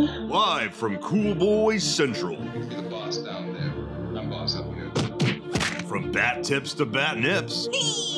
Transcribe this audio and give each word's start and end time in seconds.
Live 0.00 0.74
from 0.74 0.96
Cool 0.98 1.34
Boys 1.34 1.84
Central. 1.84 2.32
You're 2.54 2.64
the 2.64 2.88
boss 2.88 3.18
down 3.18 3.52
there. 3.52 4.18
I'm 4.18 4.30
boss 4.30 4.56
up 4.56 4.64
here. 4.72 4.90
From 5.86 6.10
bat 6.10 6.42
tips 6.42 6.72
to 6.74 6.86
bat 6.86 7.18
nips, 7.18 7.68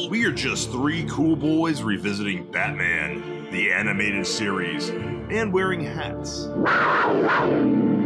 we 0.09 0.25
are 0.25 0.31
just 0.31 0.71
three 0.71 1.05
cool 1.11 1.35
boys 1.35 1.83
revisiting 1.83 2.49
Batman, 2.53 3.51
the 3.51 3.73
animated 3.73 4.25
series, 4.29 4.91
and 4.91 5.53
wearing 5.53 5.85
hats. 5.85 6.47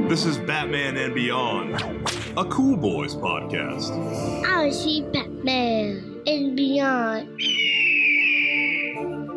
This 0.09 0.25
is 0.25 0.39
Batman 0.39 0.97
and 0.97 1.15
Beyond, 1.15 1.75
a 2.39 2.47
Cool 2.47 2.79
Boys 2.79 3.15
podcast. 3.15 3.91
I 4.47 4.71
see 4.71 5.03
Batman 5.03 6.23
and 6.27 6.57
beyond. 6.57 7.29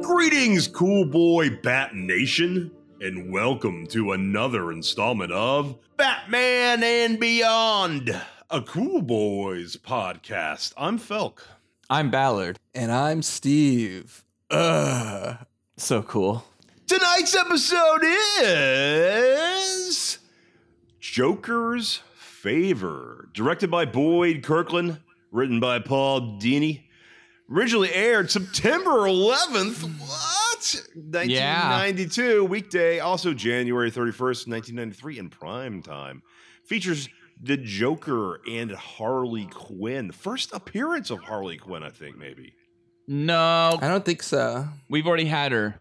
Greetings, 0.02 0.68
Cool 0.70 1.06
Boy 1.06 1.50
Bat 1.62 1.94
Nation, 1.96 2.72
and 3.02 3.32
welcome 3.32 3.88
to 3.88 4.12
another 4.12 4.72
installment 4.74 5.32
of 5.32 5.78
Batman 5.96 6.84
and 6.84 7.18
Beyond, 7.20 8.22
a 8.50 8.62
Cool 8.62 9.02
Boys 9.02 9.78
podcast. 9.78 10.74
I'm 10.78 11.00
Felk. 11.00 11.40
I'm 11.90 12.12
Ballard. 12.12 12.58
And 12.76 12.92
I'm 12.92 13.22
Steve. 13.22 14.26
Ugh. 14.52 15.38
So 15.78 16.02
cool. 16.04 16.44
Tonight's 16.88 17.36
episode 17.36 18.02
is 18.42 20.18
Joker's 21.00 22.02
Favor, 22.18 23.30
directed 23.34 23.72
by 23.72 23.86
Boyd 23.86 24.44
Kirkland, 24.44 25.00
written 25.32 25.62
by 25.62 25.80
Paul 25.80 26.38
Dini. 26.40 26.84
Originally 27.50 27.94
aired 27.94 28.30
September 28.30 28.92
11th. 28.92 29.90
What? 30.60 30.86
1992, 30.96 32.44
weekday, 32.46 33.00
also 33.00 33.34
January 33.34 33.90
31st, 33.90 34.48
1993, 34.48 35.20
in 35.20 35.30
prime 35.30 35.82
time. 35.82 36.22
Features 36.66 37.08
the 37.42 37.56
Joker 37.56 38.42
and 38.50 38.72
Harley 38.72 39.46
Quinn. 39.46 40.12
First 40.12 40.54
appearance 40.54 41.10
of 41.10 41.20
Harley 41.22 41.58
Quinn, 41.58 41.84
I 41.84 41.90
think, 41.90 42.18
maybe. 42.18 42.54
No, 43.08 43.78
I 43.82 43.88
don't 43.88 44.04
think 44.04 44.22
so. 44.22 44.68
we've 44.90 45.08
already 45.08 45.26
had 45.26 45.52
her. 45.54 45.80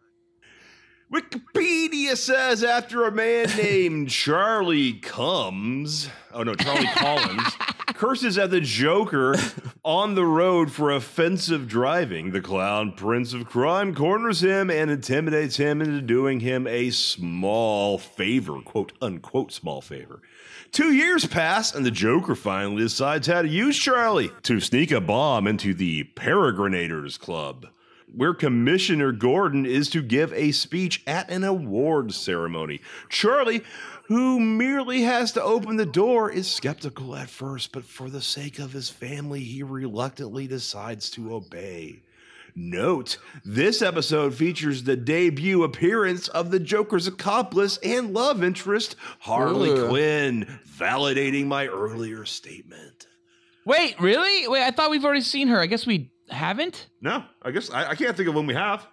Wikipedia 1.12 2.16
says 2.16 2.62
after 2.62 3.04
a 3.06 3.12
man 3.12 3.48
named 3.56 4.10
Charlie 4.10 4.94
comes, 4.94 6.08
oh 6.32 6.42
no, 6.42 6.54
Charlie 6.54 6.86
Collins, 6.94 7.52
curses 7.98 8.38
at 8.38 8.52
the 8.52 8.60
Joker 8.60 9.34
on 9.84 10.14
the 10.14 10.24
road 10.24 10.70
for 10.70 10.92
offensive 10.92 11.66
driving, 11.66 12.30
the 12.30 12.40
clown 12.40 12.92
prince 12.92 13.32
of 13.32 13.48
crime 13.48 13.92
corners 13.92 14.40
him 14.40 14.70
and 14.70 14.88
intimidates 14.88 15.56
him 15.56 15.82
into 15.82 16.00
doing 16.00 16.38
him 16.38 16.68
a 16.68 16.90
small 16.90 17.98
favor, 17.98 18.60
quote 18.60 18.92
unquote, 19.02 19.50
small 19.50 19.80
favor. 19.80 20.22
Two 20.70 20.92
years 20.92 21.26
pass, 21.26 21.74
and 21.74 21.84
the 21.84 21.90
Joker 21.90 22.36
finally 22.36 22.82
decides 22.82 23.26
how 23.26 23.42
to 23.42 23.48
use 23.48 23.76
Charlie 23.76 24.30
to 24.44 24.60
sneak 24.60 24.92
a 24.92 25.00
bomb 25.00 25.48
into 25.48 25.74
the 25.74 26.04
Peregrinators 26.14 27.18
Club 27.18 27.66
where 28.14 28.34
Commissioner 28.34 29.12
Gordon 29.12 29.66
is 29.66 29.90
to 29.90 30.02
give 30.02 30.32
a 30.32 30.52
speech 30.52 31.02
at 31.06 31.30
an 31.30 31.44
awards 31.44 32.16
ceremony. 32.16 32.80
Charlie, 33.08 33.62
who 34.08 34.40
merely 34.40 35.02
has 35.02 35.32
to 35.32 35.42
open 35.42 35.76
the 35.76 35.86
door, 35.86 36.30
is 36.30 36.50
skeptical 36.50 37.14
at 37.14 37.28
first, 37.30 37.72
but 37.72 37.84
for 37.84 38.08
the 38.10 38.22
sake 38.22 38.58
of 38.58 38.72
his 38.72 38.88
family, 38.88 39.40
he 39.40 39.62
reluctantly 39.62 40.46
decides 40.46 41.10
to 41.10 41.34
obey. 41.34 42.02
Note, 42.56 43.18
this 43.44 43.82
episode 43.82 44.34
features 44.34 44.82
the 44.82 44.96
debut 44.96 45.62
appearance 45.62 46.26
of 46.28 46.50
the 46.50 46.58
Joker's 46.58 47.06
accomplice 47.06 47.76
and 47.84 48.12
love 48.14 48.42
interest, 48.42 48.96
Harley 49.20 49.70
Ugh. 49.70 49.88
Quinn, 49.90 50.58
validating 50.78 51.46
my 51.46 51.66
earlier 51.68 52.24
statement. 52.24 53.06
Wait, 53.64 54.00
really? 54.00 54.48
Wait, 54.48 54.62
I 54.64 54.70
thought 54.70 54.90
we've 54.90 55.04
already 55.04 55.20
seen 55.20 55.48
her. 55.48 55.60
I 55.60 55.66
guess 55.66 55.86
we 55.86 56.10
haven't. 56.30 56.88
No, 57.00 57.22
I 57.42 57.50
guess 57.50 57.70
I, 57.70 57.90
I 57.90 57.94
can't 57.94 58.16
think 58.16 58.28
of 58.28 58.34
when 58.34 58.46
we 58.46 58.54
have. 58.54 58.86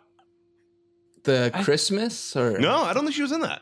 The 1.23 1.49
I- 1.53 1.63
Christmas 1.63 2.35
or 2.35 2.59
No, 2.59 2.75
I 2.83 2.93
don't 2.93 3.03
think 3.03 3.15
she 3.15 3.21
was 3.23 3.31
in 3.31 3.39
that. 3.41 3.61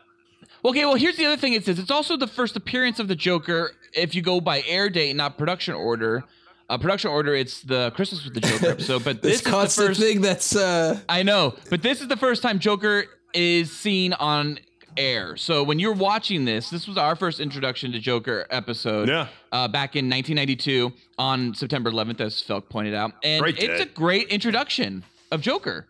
Okay, 0.64 0.84
well, 0.84 0.94
here's 0.94 1.16
the 1.16 1.26
other 1.26 1.36
thing. 1.36 1.52
It 1.52 1.64
says 1.64 1.78
it's 1.78 1.90
also 1.90 2.16
the 2.16 2.26
first 2.26 2.56
appearance 2.56 2.98
of 2.98 3.08
the 3.08 3.14
Joker 3.14 3.72
if 3.92 4.14
you 4.14 4.22
go 4.22 4.40
by 4.40 4.62
air 4.66 4.88
date, 4.90 5.14
not 5.14 5.38
production 5.38 5.74
order. 5.74 6.24
Uh, 6.68 6.78
production 6.78 7.10
order, 7.10 7.34
it's 7.34 7.60
the 7.60 7.90
Christmas 7.94 8.24
with 8.24 8.34
the 8.34 8.40
Joker 8.40 8.66
episode. 8.70 9.04
But 9.04 9.22
this 9.22 9.42
this, 9.42 9.46
is 9.46 9.76
the 9.76 9.82
first. 9.86 10.00
thing 10.00 10.20
that's 10.22 10.56
uh 10.56 10.98
I 11.08 11.22
know, 11.22 11.54
but 11.68 11.82
this 11.82 12.00
is 12.00 12.08
the 12.08 12.16
first 12.16 12.42
time 12.42 12.58
Joker 12.58 13.04
is 13.34 13.70
seen 13.70 14.14
on 14.14 14.58
air. 14.96 15.36
So 15.36 15.62
when 15.62 15.78
you're 15.78 15.92
watching 15.92 16.44
this, 16.44 16.70
this 16.70 16.88
was 16.88 16.96
our 16.96 17.16
first 17.16 17.40
introduction 17.40 17.92
to 17.92 17.98
Joker 17.98 18.46
episode. 18.48 19.08
Yeah. 19.08 19.28
Uh, 19.52 19.68
back 19.68 19.96
in 19.96 20.08
1992 20.08 20.92
on 21.18 21.54
September 21.54 21.90
11th, 21.90 22.20
as 22.20 22.42
Felk 22.42 22.68
pointed 22.68 22.94
out, 22.94 23.12
and 23.22 23.42
Great 23.42 23.58
it's 23.58 23.66
day. 23.66 23.82
a 23.82 23.86
great 23.86 24.28
introduction 24.28 25.04
of 25.30 25.40
Joker. 25.42 25.86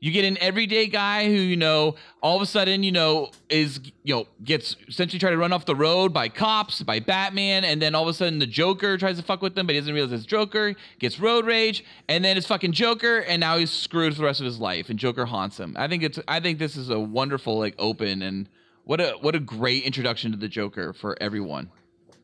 You 0.00 0.12
get 0.12 0.24
an 0.24 0.38
everyday 0.40 0.86
guy 0.86 1.26
who 1.26 1.32
you 1.32 1.56
know 1.56 1.96
all 2.22 2.36
of 2.36 2.42
a 2.42 2.46
sudden 2.46 2.82
you 2.84 2.92
know 2.92 3.30
is 3.48 3.80
you 4.04 4.14
know 4.14 4.26
gets 4.44 4.76
essentially 4.86 5.18
tried 5.18 5.32
to 5.32 5.36
run 5.36 5.52
off 5.52 5.64
the 5.66 5.74
road 5.74 6.12
by 6.12 6.28
cops 6.28 6.82
by 6.82 7.00
Batman 7.00 7.64
and 7.64 7.82
then 7.82 7.94
all 7.94 8.04
of 8.04 8.08
a 8.08 8.14
sudden 8.14 8.38
the 8.38 8.46
Joker 8.46 8.96
tries 8.96 9.16
to 9.16 9.24
fuck 9.24 9.42
with 9.42 9.58
him 9.58 9.66
but 9.66 9.74
he 9.74 9.80
doesn't 9.80 9.92
realize 9.92 10.12
it's 10.12 10.24
Joker 10.24 10.74
gets 11.00 11.18
road 11.18 11.46
rage 11.46 11.84
and 12.08 12.24
then 12.24 12.36
it's 12.36 12.46
fucking 12.46 12.72
Joker 12.72 13.18
and 13.18 13.40
now 13.40 13.58
he's 13.58 13.72
screwed 13.72 14.12
for 14.14 14.20
the 14.20 14.24
rest 14.26 14.38
of 14.40 14.46
his 14.46 14.60
life 14.60 14.88
and 14.88 14.98
Joker 14.98 15.26
haunts 15.26 15.58
him. 15.58 15.74
I 15.76 15.88
think 15.88 16.04
it's 16.04 16.20
I 16.28 16.38
think 16.38 16.58
this 16.60 16.76
is 16.76 16.90
a 16.90 17.00
wonderful 17.00 17.58
like 17.58 17.74
open 17.78 18.22
and 18.22 18.48
what 18.84 19.00
a 19.00 19.16
what 19.20 19.34
a 19.34 19.40
great 19.40 19.82
introduction 19.82 20.30
to 20.30 20.36
the 20.36 20.48
Joker 20.48 20.92
for 20.92 21.16
everyone. 21.20 21.70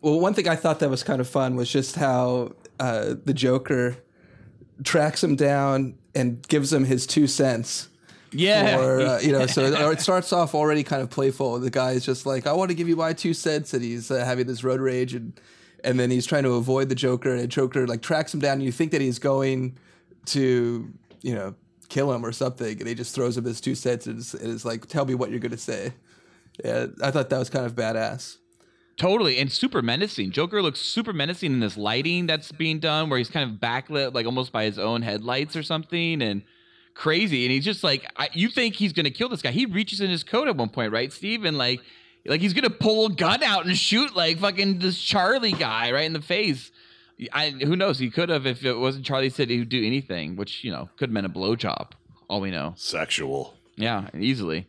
well 0.00 0.20
one 0.20 0.32
thing 0.34 0.48
I 0.48 0.54
thought 0.56 0.78
that 0.78 0.90
was 0.90 1.02
kind 1.02 1.20
of 1.20 1.28
fun 1.28 1.56
was 1.56 1.70
just 1.72 1.96
how 1.96 2.52
uh 2.78 3.14
the 3.24 3.34
Joker 3.34 3.96
tracks 4.82 5.22
him 5.22 5.36
down 5.36 5.94
and 6.14 6.46
gives 6.48 6.72
him 6.72 6.84
his 6.84 7.06
two 7.06 7.26
cents. 7.26 7.88
Yeah. 8.32 8.78
Or 8.78 9.00
uh, 9.00 9.20
you 9.20 9.32
know, 9.32 9.46
so 9.46 9.64
it 9.90 10.00
starts 10.00 10.32
off 10.32 10.54
already 10.54 10.82
kind 10.82 11.02
of 11.02 11.10
playful. 11.10 11.58
The 11.60 11.70
guy 11.70 11.92
is 11.92 12.04
just 12.04 12.26
like, 12.26 12.46
"I 12.46 12.52
want 12.52 12.70
to 12.70 12.74
give 12.74 12.88
you 12.88 12.96
my 12.96 13.12
two 13.12 13.34
cents," 13.34 13.74
and 13.74 13.82
he's 13.82 14.10
uh, 14.10 14.24
having 14.24 14.46
this 14.46 14.64
road 14.64 14.80
rage, 14.80 15.14
and 15.14 15.38
and 15.84 15.98
then 16.00 16.10
he's 16.10 16.26
trying 16.26 16.42
to 16.44 16.54
avoid 16.54 16.88
the 16.88 16.94
Joker, 16.94 17.30
and 17.30 17.40
the 17.40 17.46
Joker 17.46 17.86
like 17.86 18.02
tracks 18.02 18.34
him 18.34 18.40
down. 18.40 18.54
And 18.54 18.62
you 18.62 18.72
think 18.72 18.90
that 18.92 19.00
he's 19.00 19.18
going 19.18 19.78
to, 20.26 20.92
you 21.22 21.34
know, 21.34 21.54
kill 21.88 22.12
him 22.12 22.24
or 22.24 22.32
something, 22.32 22.78
and 22.78 22.88
he 22.88 22.94
just 22.94 23.14
throws 23.14 23.36
him 23.36 23.44
his 23.44 23.60
two 23.60 23.74
cents 23.74 24.06
and 24.06 24.18
is, 24.18 24.34
and 24.34 24.48
is 24.48 24.64
like, 24.64 24.86
"Tell 24.86 25.04
me 25.04 25.14
what 25.14 25.30
you're 25.30 25.40
gonna 25.40 25.56
say." 25.56 25.92
Yeah, 26.64 26.86
I 27.02 27.10
thought 27.10 27.30
that 27.30 27.38
was 27.38 27.50
kind 27.50 27.66
of 27.66 27.74
badass. 27.74 28.38
Totally, 28.96 29.38
and 29.38 29.50
super 29.50 29.82
menacing. 29.82 30.30
Joker 30.30 30.62
looks 30.62 30.78
super 30.80 31.12
menacing 31.12 31.52
in 31.52 31.60
this 31.60 31.76
lighting 31.76 32.26
that's 32.26 32.52
being 32.52 32.78
done, 32.78 33.10
where 33.10 33.18
he's 33.18 33.28
kind 33.30 33.50
of 33.50 33.58
backlit, 33.58 34.14
like 34.14 34.24
almost 34.26 34.52
by 34.52 34.64
his 34.64 34.78
own 34.78 35.02
headlights 35.02 35.56
or 35.56 35.62
something, 35.64 36.22
and 36.22 36.42
crazy. 36.94 37.44
And 37.44 37.50
he's 37.52 37.64
just 37.64 37.82
like, 37.82 38.06
I, 38.16 38.28
you 38.32 38.48
think 38.48 38.76
he's 38.76 38.92
gonna 38.92 39.10
kill 39.10 39.28
this 39.28 39.42
guy? 39.42 39.50
He 39.50 39.66
reaches 39.66 40.00
in 40.00 40.10
his 40.10 40.22
coat 40.22 40.46
at 40.46 40.56
one 40.56 40.68
point, 40.68 40.92
right, 40.92 41.12
Steve? 41.12 41.44
And 41.44 41.58
like, 41.58 41.80
like 42.24 42.40
he's 42.40 42.52
gonna 42.52 42.70
pull 42.70 43.06
a 43.06 43.10
gun 43.12 43.42
out 43.42 43.66
and 43.66 43.76
shoot 43.76 44.14
like 44.14 44.38
fucking 44.38 44.78
this 44.78 44.96
Charlie 45.00 45.52
guy 45.52 45.90
right 45.90 46.04
in 46.06 46.12
the 46.12 46.22
face. 46.22 46.70
I, 47.32 47.50
who 47.50 47.74
knows? 47.74 47.98
He 47.98 48.10
could 48.10 48.28
have 48.28 48.46
if 48.46 48.64
it 48.64 48.74
wasn't 48.74 49.04
Charlie 49.04 49.30
said 49.30 49.50
he 49.50 49.58
would 49.58 49.68
do 49.68 49.84
anything, 49.84 50.36
which 50.36 50.62
you 50.62 50.70
know 50.70 50.88
could 50.96 51.08
have 51.08 51.14
meant 51.14 51.26
a 51.26 51.30
blowjob. 51.30 51.90
All 52.28 52.40
we 52.40 52.50
know. 52.52 52.74
Sexual. 52.76 53.54
Yeah, 53.76 54.08
easily. 54.16 54.68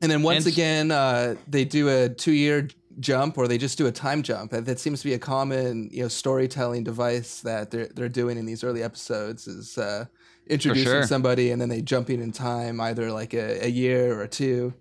And 0.00 0.10
then 0.10 0.22
once 0.22 0.46
And- 0.46 0.54
again, 0.54 0.90
uh, 0.92 1.34
they 1.48 1.64
do 1.64 1.88
a 1.88 2.08
two-year 2.08 2.68
jump, 2.98 3.38
or 3.38 3.46
they 3.46 3.58
just 3.58 3.78
do 3.78 3.86
a 3.86 3.92
time 3.92 4.22
jump. 4.22 4.50
That 4.50 4.80
seems 4.80 5.00
to 5.00 5.06
be 5.06 5.14
a 5.14 5.18
common, 5.18 5.88
you 5.92 6.02
know, 6.02 6.08
storytelling 6.08 6.84
device 6.84 7.40
that 7.40 7.70
they're 7.70 7.86
they're 7.86 8.08
doing 8.08 8.36
in 8.38 8.46
these 8.46 8.64
early 8.64 8.82
episodes. 8.82 9.46
Is 9.46 9.78
uh, 9.78 10.06
introducing 10.46 10.84
sure. 10.84 11.02
somebody 11.04 11.50
and 11.50 11.60
then 11.60 11.68
they 11.68 11.80
jumping 11.80 12.20
in 12.20 12.32
time, 12.32 12.80
either 12.80 13.10
like 13.12 13.32
a, 13.34 13.64
a 13.64 13.68
year 13.68 14.20
or 14.20 14.26
two. 14.26 14.74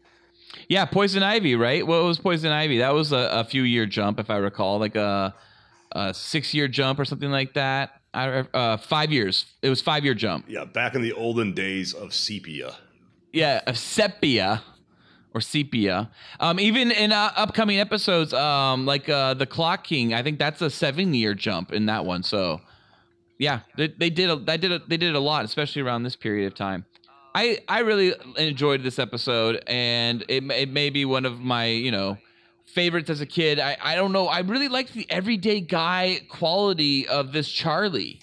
Yeah, 0.68 0.86
Poison 0.86 1.22
Ivy, 1.24 1.56
right? 1.56 1.86
What 1.86 2.04
was 2.04 2.18
Poison 2.20 2.52
Ivy? 2.52 2.80
That 2.80 2.94
was 2.94 3.12
a, 3.12 3.30
a 3.32 3.44
few 3.44 3.64
year 3.64 3.86
jump, 3.86 4.20
if 4.20 4.30
I 4.30 4.38
recall, 4.38 4.80
like 4.80 4.96
a, 4.96 5.36
a 5.92 6.14
six 6.14 6.54
year 6.54 6.68
jump 6.68 7.00
or 7.00 7.06
something 7.06 7.30
like 7.30 7.54
that. 7.54 8.02
I, 8.14 8.40
uh, 8.54 8.78
five 8.78 9.12
years. 9.12 9.46
It 9.62 9.70
was 9.70 9.82
five 9.82 10.04
year 10.04 10.16
jump. 10.16 10.46
Yeah, 10.48 10.66
back 10.66 10.96
in 10.96 11.04
the 11.04 11.14
olden 11.14 11.54
days 11.54 11.94
of 11.94 12.14
sepia. 12.14 12.76
Yeah, 13.32 13.62
of 13.68 13.78
sepia 13.78 14.64
or 15.34 15.42
sepia. 15.42 16.10
Um, 16.40 16.60
even 16.60 16.92
in 16.92 17.12
uh, 17.12 17.32
upcoming 17.36 17.80
episodes, 17.80 18.34
um, 18.34 18.86
like 18.86 19.08
uh, 19.10 19.34
the 19.36 19.46
Clock 19.46 19.84
King, 19.84 20.14
I 20.14 20.24
think 20.24 20.40
that's 20.40 20.62
a 20.62 20.70
seven 20.70 21.14
year 21.14 21.34
jump 21.34 21.72
in 21.72 21.86
that 21.86 22.06
one. 22.06 22.24
So, 22.24 22.62
yeah, 23.38 23.62
they, 23.78 23.88
they 23.88 24.10
did 24.10 24.30
a, 24.30 24.36
they 24.36 24.58
did 24.58 24.72
a, 24.72 24.80
they 24.80 24.98
did 24.98 25.16
a 25.16 25.20
lot, 25.20 25.46
especially 25.46 25.82
around 25.82 26.04
this 26.04 26.16
period 26.16 26.48
of 26.48 26.56
time. 26.56 26.86
I 27.36 27.60
I 27.68 27.80
really 27.80 28.14
enjoyed 28.38 28.84
this 28.84 29.00
episode, 29.00 29.64
and 29.68 30.24
it 30.28 30.44
it 30.52 30.70
may 30.70 30.90
be 30.90 31.06
one 31.06 31.26
of 31.26 31.40
my 31.40 31.68
you 31.68 31.92
know 31.92 32.18
favorites 32.66 33.10
as 33.10 33.22
a 33.22 33.26
kid. 33.26 33.60
I 33.60 33.78
I 33.82 33.96
don't 33.96 34.12
know. 34.12 34.28
I 34.28 34.40
really 34.40 34.68
liked 34.68 34.94
the 34.94 35.06
everyday 35.10 35.62
guy 35.62 36.22
quality 36.30 37.08
of 37.08 37.32
this 37.32 37.50
Charlie. 37.50 38.22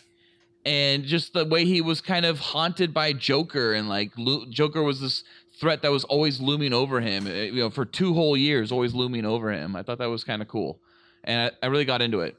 And 0.65 1.05
just 1.05 1.33
the 1.33 1.45
way 1.45 1.65
he 1.65 1.81
was 1.81 2.01
kind 2.01 2.27
of 2.27 2.41
haunted 2.41 2.93
by 2.93 3.13
Joker, 3.13 3.73
and 3.73 3.89
like 3.89 4.11
Joker 4.51 4.83
was 4.83 5.01
this 5.01 5.23
threat 5.61 5.83
that 5.83 5.91
was 5.91 6.05
always 6.05 6.41
looming 6.41 6.73
over 6.73 7.01
him. 7.01 7.27
eh, 7.27 7.45
You 7.45 7.61
know, 7.61 7.71
for 7.71 7.85
two 7.85 8.15
whole 8.15 8.37
years, 8.37 8.71
always 8.73 8.95
looming 8.95 9.25
over 9.25 9.51
him. 9.53 9.75
I 9.77 9.83
thought 9.83 9.99
that 9.99 10.07
was 10.11 10.25
kind 10.25 10.43
of 10.43 10.49
cool, 10.49 10.81
and 11.25 11.51
I, 11.63 11.67
I 11.67 11.69
really 11.69 11.85
got 11.85 12.03
into 12.03 12.21
it. 12.21 12.37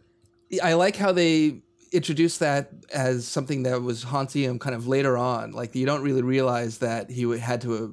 I 0.64 0.74
like 0.74 0.96
how 0.96 1.12
they 1.12 1.62
introduced 1.92 2.40
that 2.42 2.70
as 2.94 3.26
something 3.28 3.64
that 3.64 3.82
was 3.82 4.04
haunting 4.04 4.44
him 4.44 4.60
kind 4.60 4.76
of 4.76 4.88
later 4.88 5.18
on. 5.18 5.52
Like 5.52 5.74
you 5.76 5.86
don't 5.86 6.04
really 6.04 6.22
realize 6.22 6.80
that 6.80 7.10
he 7.10 7.24
had 7.40 7.62
to 7.62 7.76
uh, 7.76 7.88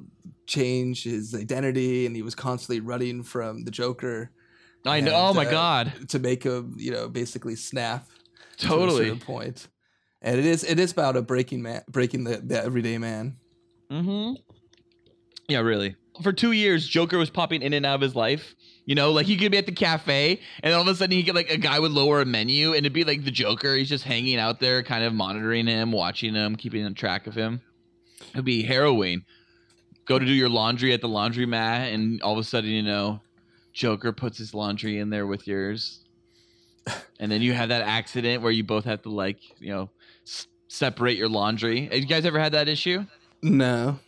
change 0.47 1.05
his 1.05 1.35
identity 1.35 2.05
and 2.07 2.15
he 2.17 2.23
was 2.23 2.35
constantly 2.35 2.81
running 2.81 3.23
from 3.23 3.65
the 3.65 3.71
Joker. 3.71 4.31
I 4.85 5.01
know. 5.01 5.07
and, 5.13 5.17
Oh 5.17 5.35
my 5.35 5.47
uh, 5.47 5.51
god, 5.51 5.93
To 6.11 6.19
make 6.19 6.43
him, 6.43 6.75
you 6.77 6.91
know, 6.91 7.09
basically 7.09 7.55
snap. 7.57 8.07
to 8.59 8.67
a 8.67 8.69
totally. 8.69 9.05
certain 9.05 9.21
point. 9.21 9.69
And 10.23 10.39
it 10.39 10.45
is 10.45 10.65
it 10.65 10.79
is 10.81 10.93
about 10.93 11.17
a 11.17 11.23
breaking 11.23 11.63
man, 11.63 11.83
breaking 11.89 12.25
the, 12.25 12.37
the 12.39 12.63
everyday 12.63 12.99
man. 12.99 13.37
Mm-hmm. 13.91 14.35
Yeah, 15.49 15.61
really. 15.61 15.97
For 16.23 16.33
two 16.33 16.53
years, 16.53 16.87
Joker 16.87 17.19
was 17.19 17.29
popping 17.31 17.63
in 17.63 17.73
and 17.73 17.85
out 17.85 17.97
of 17.97 18.01
his 18.01 18.15
life. 18.15 18.55
You 18.87 18.95
know, 18.95 19.13
like 19.13 19.27
he 19.27 19.37
could 19.37 19.51
be 19.51 19.59
at 19.59 19.67
the 19.67 19.73
cafe, 19.73 20.41
and 20.63 20.75
all 20.75 20.83
of 20.83 20.89
a 20.89 20.95
sudden 20.95 21.17
he 21.17 21.23
get 21.23 21.35
like 21.35 21.51
a 21.51 21.57
guy 21.57 21.79
would 21.79 21.91
lower 21.93 22.21
a 22.21 22.27
menu, 22.27 22.69
and 22.69 22.79
it'd 22.79 22.93
be 22.93 23.05
like 23.05 23.25
the 23.25 23.31
Joker. 23.31 23.75
He's 23.77 23.89
just 23.89 24.05
hanging 24.05 24.39
out 24.39 24.61
there, 24.61 24.83
kind 24.83 25.05
of 25.05 25.15
monitoring 25.15 25.67
him, 25.67 25.91
watching 25.91 26.35
him, 26.35 26.55
keeping 26.55 26.93
track 26.95 27.27
of 27.27 27.35
him. 27.35 27.63
It'd 28.33 28.45
be 28.45 28.63
harrowing. 28.63 29.25
Go 30.05 30.19
to 30.19 30.27
do 30.27 30.33
your 30.33 30.51
laundry 30.51 30.93
at 30.93 31.01
the 31.01 31.09
laundromat, 31.09 31.95
and 31.95 32.21
all 32.23 32.35
of 32.35 32.39
a 32.39 32.45
sudden, 32.45 32.71
you 32.71 32.83
know, 32.83 33.21
Joker 33.73 34.13
puts 34.13 34.37
his 34.37 34.53
laundry 34.53 34.99
in 34.99 35.09
there 35.09 35.27
with 35.27 35.47
yours, 35.47 36.05
and 37.19 37.33
then 37.33 37.41
you 37.41 37.55
have 37.55 37.71
that 37.71 37.83
accident 37.83 38.43
where 38.43 38.53
you 38.53 38.65
both 38.65 38.85
have 38.85 39.01
to 39.03 39.09
like, 39.09 39.39
you 39.59 39.73
know, 39.73 39.89
s- 40.27 40.47
separate 40.69 41.17
your 41.17 41.31
laundry. 41.31 41.87
Have 41.87 41.95
you 41.95 42.07
guys 42.07 42.27
ever 42.27 42.39
had 42.39 42.53
that 42.53 42.69
issue? 42.69 43.07
No. 43.43 43.99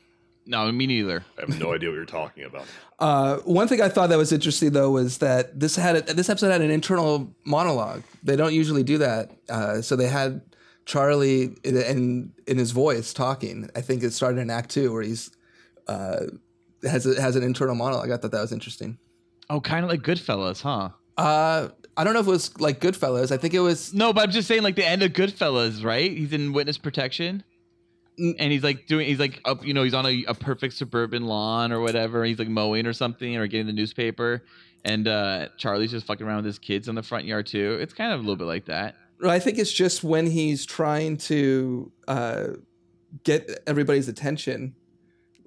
No, 0.46 0.70
me 0.70 0.86
neither. 0.86 1.24
I 1.36 1.40
have 1.42 1.58
no 1.58 1.74
idea 1.74 1.88
what 1.90 1.96
you're 1.96 2.04
talking 2.04 2.44
about. 2.44 2.66
Uh, 2.98 3.36
one 3.40 3.68
thing 3.68 3.82
I 3.82 3.90
thought 3.90 4.08
that 4.08 4.16
was 4.16 4.32
interesting 4.32 4.70
though 4.70 4.90
was 4.90 5.18
that 5.18 5.60
this 5.60 5.76
had 5.76 5.96
a, 5.96 6.14
this 6.14 6.30
episode 6.30 6.50
had 6.50 6.62
an 6.62 6.70
internal 6.70 7.30
monologue. 7.44 8.02
They 8.22 8.36
don't 8.36 8.54
usually 8.54 8.82
do 8.82 8.96
that. 8.96 9.32
Uh, 9.50 9.82
so 9.82 9.96
they 9.96 10.08
had 10.08 10.40
Charlie 10.86 11.54
in, 11.62 11.76
in 11.76 12.32
in 12.46 12.56
his 12.56 12.70
voice 12.70 13.12
talking. 13.12 13.68
I 13.76 13.82
think 13.82 14.02
it 14.02 14.14
started 14.14 14.40
in 14.40 14.48
Act 14.48 14.70
Two 14.70 14.94
where 14.94 15.02
he's 15.02 15.30
uh, 15.88 16.20
has 16.84 17.04
a, 17.04 17.20
has 17.20 17.36
an 17.36 17.42
internal 17.42 17.74
monologue. 17.74 18.10
I 18.10 18.16
thought 18.16 18.30
that 18.30 18.40
was 18.40 18.52
interesting. 18.52 18.96
Oh, 19.50 19.60
kind 19.60 19.84
of 19.84 19.90
like 19.90 20.00
Goodfellas, 20.00 20.62
huh? 20.62 20.88
Uh, 21.18 21.68
I 21.96 22.04
don't 22.04 22.14
know 22.14 22.20
if 22.20 22.26
it 22.26 22.30
was 22.30 22.58
like 22.58 22.80
Goodfellas. 22.80 23.30
I 23.30 23.36
think 23.36 23.52
it 23.52 23.60
was 23.60 23.92
No, 23.92 24.12
but 24.12 24.22
I'm 24.24 24.30
just 24.30 24.48
saying, 24.48 24.62
like 24.62 24.76
the 24.76 24.86
end 24.86 25.02
of 25.02 25.12
Goodfellas, 25.12 25.84
right? 25.84 26.10
He's 26.10 26.32
in 26.32 26.52
witness 26.54 26.78
protection. 26.78 27.44
And 28.18 28.52
he's 28.52 28.62
like 28.62 28.86
doing, 28.86 29.06
he's 29.06 29.18
like 29.18 29.40
up, 29.44 29.64
you 29.64 29.74
know, 29.74 29.82
he's 29.82 29.94
on 29.94 30.06
a, 30.06 30.24
a 30.28 30.34
perfect 30.34 30.74
suburban 30.74 31.26
lawn 31.26 31.72
or 31.72 31.80
whatever. 31.80 32.24
He's 32.24 32.38
like 32.38 32.48
mowing 32.48 32.86
or 32.86 32.92
something 32.92 33.36
or 33.36 33.46
getting 33.46 33.66
the 33.66 33.72
newspaper, 33.72 34.42
and 34.84 35.06
uh 35.08 35.48
Charlie's 35.58 35.90
just 35.90 36.06
fucking 36.06 36.26
around 36.26 36.36
with 36.38 36.46
his 36.46 36.58
kids 36.58 36.88
in 36.88 36.94
the 36.94 37.02
front 37.02 37.24
yard 37.26 37.46
too. 37.46 37.78
It's 37.80 37.92
kind 37.94 38.12
of 38.12 38.18
a 38.20 38.22
little 38.22 38.36
bit 38.36 38.46
like 38.46 38.66
that. 38.66 38.94
I 39.26 39.38
think 39.38 39.58
it's 39.58 39.72
just 39.72 40.04
when 40.04 40.26
he's 40.26 40.66
trying 40.66 41.16
to 41.18 41.90
uh, 42.06 42.46
get 43.24 43.62
everybody's 43.66 44.08
attention. 44.08 44.74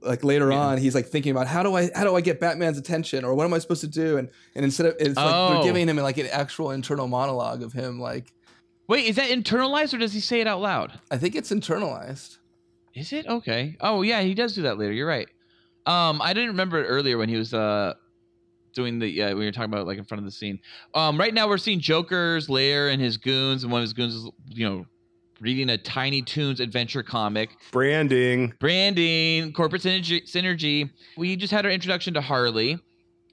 Like 0.02 0.24
later 0.24 0.50
Yeah. 0.50 0.58
on, 0.60 0.78
he's 0.78 0.96
like 0.96 1.08
thinking 1.08 1.32
about 1.32 1.48
how 1.48 1.62
do 1.62 1.76
I 1.76 1.90
how 1.94 2.04
do 2.06 2.16
I 2.16 2.22
get 2.22 2.40
Batman's 2.40 2.78
attention 2.78 3.26
or 3.26 3.36
what 3.36 3.44
am 3.46 3.54
I 3.54 3.60
supposed 3.60 3.82
to 3.82 3.88
do? 3.88 4.18
And 4.18 4.30
and 4.56 4.64
instead 4.64 4.86
of 4.88 4.96
it's 5.00 5.16
like 5.18 5.26
Oh. 5.36 5.54
they're 5.56 5.64
giving 5.64 5.88
him 5.90 5.98
like 5.98 6.18
an 6.18 6.28
actual 6.32 6.72
internal 6.72 7.08
monologue 7.08 7.62
of 7.64 7.74
him 7.74 8.00
like 8.00 8.34
Wait, 8.88 9.06
is 9.06 9.18
that 9.18 9.30
internalized 9.30 9.94
or 9.94 9.98
does 10.00 10.14
he 10.14 10.20
say 10.20 10.40
it 10.42 10.48
out 10.48 10.62
loud? 10.62 11.00
I 11.12 11.18
think 11.18 11.36
it's 11.36 11.52
internalized. 11.52 12.38
Is 12.96 13.14
it 13.14 13.28
okay? 13.28 13.78
Oh 13.82 14.02
yeah, 14.02 14.22
he 14.22 14.34
does 14.34 14.54
do 14.54 14.64
that 14.64 14.78
later. 14.78 14.94
You're 14.94 15.08
right. 15.08 15.28
Um, 15.86 16.22
I 16.22 16.34
didn't 16.34 16.50
remember 16.50 16.84
it 16.84 16.88
earlier 16.88 17.18
when 17.18 17.30
he 17.30 17.38
was 17.38 17.54
uh 17.54 17.94
doing 18.74 19.00
the 19.00 19.24
uh, 19.24 19.28
when 19.30 19.40
you 19.40 19.46
were 19.46 19.52
talking 19.52 19.74
about 19.74 19.88
like 19.88 19.98
in 19.98 20.04
front 20.04 20.20
of 20.20 20.26
the 20.26 20.32
scene. 20.32 20.60
Um, 20.94 21.20
right 21.20 21.34
now 21.34 21.48
we're 21.48 21.58
seeing 21.58 21.80
Joker's 21.80 22.50
lair 22.50 22.90
and 22.90 23.02
his 23.02 23.18
goons, 23.18 23.64
and 23.64 23.72
one 23.72 23.82
of 23.82 23.84
his 23.84 23.94
goons 23.94 24.16
is 24.16 24.30
you 24.48 24.68
know 24.68 24.86
reading 25.40 25.70
a 25.70 25.78
Tiny 25.78 26.22
Toons 26.22 26.60
adventure 26.60 27.04
comic. 27.04 27.52
Branding. 27.72 28.54
Branding, 28.60 29.54
corporate 29.54 29.82
synergy. 29.82 30.30
synergy. 30.30 30.90
We 31.18 31.36
just 31.36 31.52
had 31.52 31.66
our 31.66 31.72
introduction 31.72 32.14
to 32.16 32.22
Harley. 32.22 32.78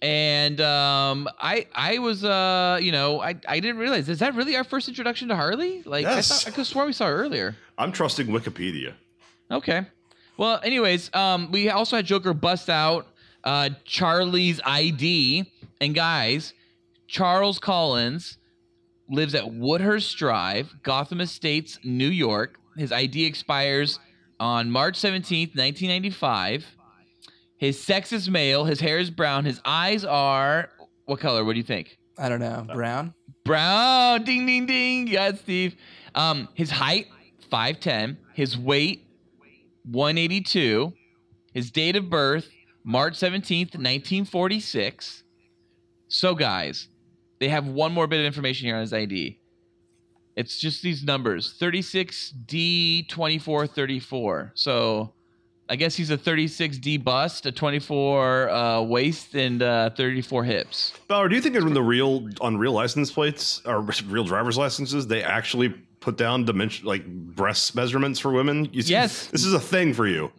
And 0.03 0.61
um, 0.61 1.27
I 1.41 1.67
I 1.75 1.99
was 1.99 2.23
uh 2.23 2.79
you 2.83 2.93
know 2.93 3.21
I, 3.23 3.35
I 3.49 3.61
didn't 3.61 3.79
realize 3.79 4.09
is 4.11 4.19
that 4.19 4.35
really 4.35 4.55
our 4.55 4.65
first 4.65 4.89
introduction 4.89 5.29
to 5.29 5.37
Harley 5.37 5.83
like 5.85 6.03
Yes. 6.03 6.31
I 6.31 6.35
thought 6.35 6.47
I 6.47 6.51
could 6.51 6.59
have 6.59 6.67
sworn 6.67 6.87
we 6.87 6.93
saw 6.93 7.07
her 7.07 7.17
earlier 7.17 7.57
I'm 7.79 7.93
trusting 7.93 8.27
Wikipedia. 8.27 8.93
Okay. 9.51 9.87
Well, 10.37 10.61
anyways, 10.63 11.11
um, 11.15 11.51
we 11.51 11.71
also 11.71 11.97
had 11.97 12.05
Joker 12.07 12.35
bust 12.35 12.69
out 12.69 13.07
uh, 13.45 13.71
Charlie's 13.85 14.61
ID, 14.65 15.51
and 15.81 15.95
guys, 15.95 16.53
Charles 17.07 17.59
Collins 17.59 18.39
lives 19.09 19.35
at 19.35 19.45
Woodhurst 19.45 20.17
Drive, 20.17 20.75
Gotham 20.83 21.21
Estates, 21.21 21.79
New 21.85 22.09
York. 22.09 22.59
His 22.77 22.93
ID 22.93 23.25
expires 23.25 23.99
on 24.39 24.71
March 24.71 24.97
seventeenth, 24.97 25.55
nineteen 25.55 25.89
ninety-five. 25.89 26.67
His 27.57 27.83
sex 27.83 28.13
is 28.13 28.29
male. 28.29 28.65
His 28.67 28.81
hair 28.81 28.99
is 28.99 29.09
brown. 29.11 29.47
His 29.47 29.61
eyes 29.65 30.05
are 30.05 30.69
what 31.07 31.21
color? 31.21 31.45
What 31.45 31.53
do 31.53 31.59
you 31.59 31.65
think? 31.65 31.97
I 32.19 32.29
don't 32.29 32.41
know. 32.41 32.67
Brown? 32.75 33.15
Brown. 33.45 34.25
Ding 34.25 34.45
ding 34.45 34.67
ding. 34.67 35.07
Yeah, 35.07 35.33
Steve. 35.35 35.77
Um, 36.15 36.49
his 36.55 36.71
height, 36.71 37.07
5'10. 37.51 38.17
His 38.35 38.59
weight, 38.59 39.06
182. 39.87 40.93
His 41.55 41.71
date 41.71 41.97
of 41.97 42.11
birth, 42.11 42.51
March 42.85 43.15
17th, 43.15 43.75
1946. 43.75 45.23
So, 46.09 46.35
guys, 46.35 46.89
they 47.39 47.49
have 47.49 47.67
one 47.67 47.93
more 47.93 48.07
bit 48.07 48.21
of 48.21 48.27
information 48.27 48.67
here 48.67 48.77
on 48.77 48.83
his 48.83 48.93
ID. 48.93 49.41
It's 50.37 50.59
just 50.59 50.83
these 50.83 51.03
numbers 51.03 51.57
36D2434. 51.59 54.51
So, 54.55 55.15
I 55.69 55.75
guess 55.75 55.97
he's 55.97 56.11
a 56.11 56.19
36D 56.19 57.03
bust, 57.03 57.45
a 57.47 57.53
24 57.53 58.51
uh, 58.51 58.83
waist, 58.83 59.35
and 59.35 59.61
uh, 59.63 59.91
34 59.91 60.45
hips. 60.45 60.93
Bauer, 61.09 61.29
do 61.29 61.35
you 61.35 61.41
think 61.41 61.57
that 61.57 61.65
when 61.65 61.75
the 61.75 61.83
real 61.83 62.29
on 62.41 62.57
real 62.57 62.71
license 62.73 63.11
plates 63.11 63.63
or 63.65 63.81
real 64.07 64.23
driver's 64.25 64.57
licenses, 64.57 65.09
they 65.09 65.25
actually 65.25 65.75
put 66.01 66.17
down 66.17 66.45
dimension 66.45 66.87
like 66.87 67.07
breast 67.07 67.75
measurements 67.75 68.19
for 68.21 68.31
women? 68.33 68.69
You 68.73 68.83
see- 68.83 68.93
Yes. 68.93 69.27
This 69.29 69.45
is 69.45 69.53
a 69.55 69.61
thing 69.61 69.95
for 69.95 70.07
you. 70.07 70.31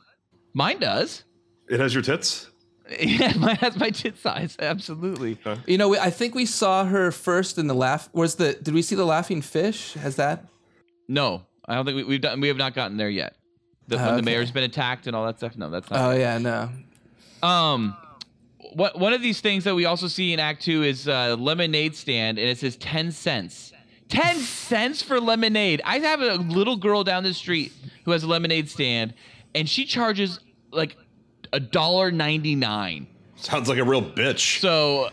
Mine 0.53 0.79
does. 0.79 1.23
It 1.69 1.79
has 1.79 1.93
your 1.93 2.03
tits. 2.03 2.49
Yeah, 3.01 3.33
mine 3.35 3.57
has 3.57 3.75
my 3.77 3.89
tit 3.89 4.17
size. 4.17 4.55
Absolutely. 4.59 5.37
You 5.65 5.77
know, 5.77 5.89
we, 5.89 5.99
I 5.99 6.09
think 6.09 6.33
we 6.33 6.45
saw 6.45 6.85
her 6.85 7.11
first 7.11 7.57
in 7.57 7.67
the 7.67 7.73
laugh. 7.73 8.07
Was 8.13 8.35
the 8.35 8.53
did 8.53 8.73
we 8.73 8.81
see 8.81 8.95
the 8.95 9.03
laughing 9.05 9.41
fish? 9.41 9.93
Has 9.95 10.15
that? 10.15 10.45
No, 11.09 11.45
I 11.65 11.75
don't 11.75 11.83
think 11.85 11.97
we, 11.97 12.03
we've 12.05 12.21
done. 12.21 12.39
We 12.39 12.47
have 12.47 12.55
not 12.55 12.73
gotten 12.73 12.95
there 12.95 13.09
yet. 13.09 13.35
The, 13.89 13.97
when 13.97 14.05
Okay. 14.07 14.15
the 14.15 14.21
mayor's 14.21 14.51
been 14.51 14.63
attacked 14.63 15.05
and 15.05 15.17
all 15.17 15.25
that 15.25 15.37
stuff. 15.37 15.57
No, 15.57 15.69
that's 15.69 15.89
not. 15.89 15.99
Oh 15.99 16.17
yeah, 16.17 16.37
no. 16.37 16.69
Um, 17.45 17.97
what 18.73 18.97
one 18.97 19.11
of 19.11 19.21
these 19.21 19.41
things 19.41 19.65
that 19.65 19.75
we 19.75 19.83
also 19.83 20.07
see 20.07 20.31
in 20.31 20.39
Act 20.39 20.61
Two 20.63 20.83
is 20.83 21.09
uh, 21.09 21.35
lemonade 21.37 21.93
stand, 21.93 22.37
and 22.39 22.47
it 22.47 22.57
says 22.57 22.77
ten 22.77 23.11
cents. 23.11 23.73
Ten 24.09 24.37
cents 24.37 25.01
for 25.01 25.19
lemonade. 25.19 25.81
I 25.83 25.99
have 25.99 26.21
a 26.21 26.35
little 26.35 26.77
girl 26.77 27.03
down 27.03 27.23
the 27.23 27.33
street 27.33 27.73
who 28.05 28.11
has 28.11 28.23
a 28.23 28.27
lemonade 28.27 28.69
stand, 28.69 29.13
and 29.53 29.67
she 29.67 29.85
charges 29.85 30.39
like 30.71 30.97
a 31.51 31.59
dollar 31.59 32.11
ninety 32.11 32.55
nine. 32.55 33.07
Sounds 33.35 33.67
like 33.69 33.77
a 33.77 33.83
real 33.83 34.01
bitch. 34.01 34.59
So 34.59 35.09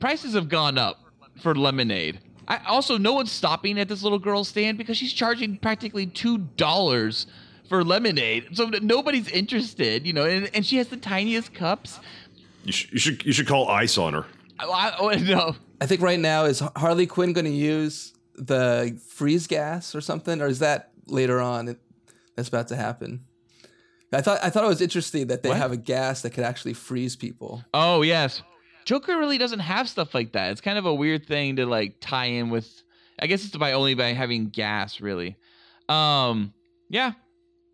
prices 0.00 0.34
have 0.34 0.48
gone 0.48 0.76
up 0.76 0.98
for 1.40 1.54
lemonade. 1.54 2.18
I 2.48 2.58
also 2.66 2.98
no 2.98 3.12
one's 3.12 3.30
stopping 3.30 3.78
at 3.78 3.88
this 3.88 4.02
little 4.02 4.18
girl's 4.18 4.48
stand 4.48 4.76
because 4.76 4.96
she's 4.96 5.12
charging 5.12 5.56
practically 5.56 6.06
two 6.06 6.38
dollars 6.38 7.26
for 7.68 7.84
lemonade. 7.84 8.48
So 8.56 8.66
nobody's 8.82 9.28
interested, 9.28 10.06
you 10.06 10.12
know. 10.12 10.24
And, 10.24 10.50
and 10.52 10.66
she 10.66 10.76
has 10.78 10.88
the 10.88 10.96
tiniest 10.96 11.54
cups. 11.54 12.00
You 12.64 12.72
should 12.72 12.92
you 12.92 12.98
should 12.98 13.24
you 13.24 13.32
should 13.32 13.46
call 13.46 13.68
ice 13.68 13.96
on 13.96 14.14
her. 14.14 14.26
I, 14.58 14.64
I, 14.66 14.94
oh, 14.98 15.10
no, 15.10 15.56
I 15.80 15.86
think 15.86 16.00
right 16.02 16.20
now 16.20 16.44
is 16.44 16.60
Harley 16.76 17.06
Quinn 17.06 17.32
going 17.32 17.46
to 17.46 17.50
use 17.50 18.12
the 18.34 18.98
freeze 19.08 19.46
gas 19.46 19.94
or 19.94 20.00
something, 20.00 20.40
or 20.40 20.46
is 20.46 20.58
that 20.60 20.90
later 21.06 21.40
on? 21.40 21.68
It- 21.68 21.80
That's 22.36 22.48
about 22.48 22.68
to 22.68 22.76
happen. 22.76 23.24
I 24.14 24.20
thought 24.20 24.40
I 24.42 24.50
thought 24.50 24.64
it 24.64 24.68
was 24.68 24.80
interesting 24.82 25.28
that 25.28 25.42
they 25.42 25.48
What? 25.48 25.58
have 25.58 25.72
a 25.72 25.76
gas 25.76 26.20
that 26.22 26.30
could 26.30 26.44
actually 26.44 26.74
freeze 26.74 27.16
people. 27.16 27.64
Oh 27.72 28.02
yes, 28.02 28.42
Joker 28.84 29.16
really 29.18 29.38
doesn't 29.38 29.60
have 29.60 29.88
stuff 29.88 30.14
like 30.14 30.32
that. 30.32 30.50
It's 30.52 30.60
kind 30.60 30.76
of 30.78 30.84
a 30.86 30.94
weird 30.94 31.26
thing 31.26 31.56
to 31.56 31.66
like 31.66 31.96
tie 32.00 32.26
in 32.26 32.50
with. 32.50 32.68
I 33.18 33.26
guess 33.26 33.44
it's 33.44 33.56
by 33.56 33.72
only 33.72 33.94
by 33.94 34.12
having 34.12 34.48
gas, 34.50 35.00
really. 35.00 35.36
Um, 35.88 36.52
yeah, 36.90 37.12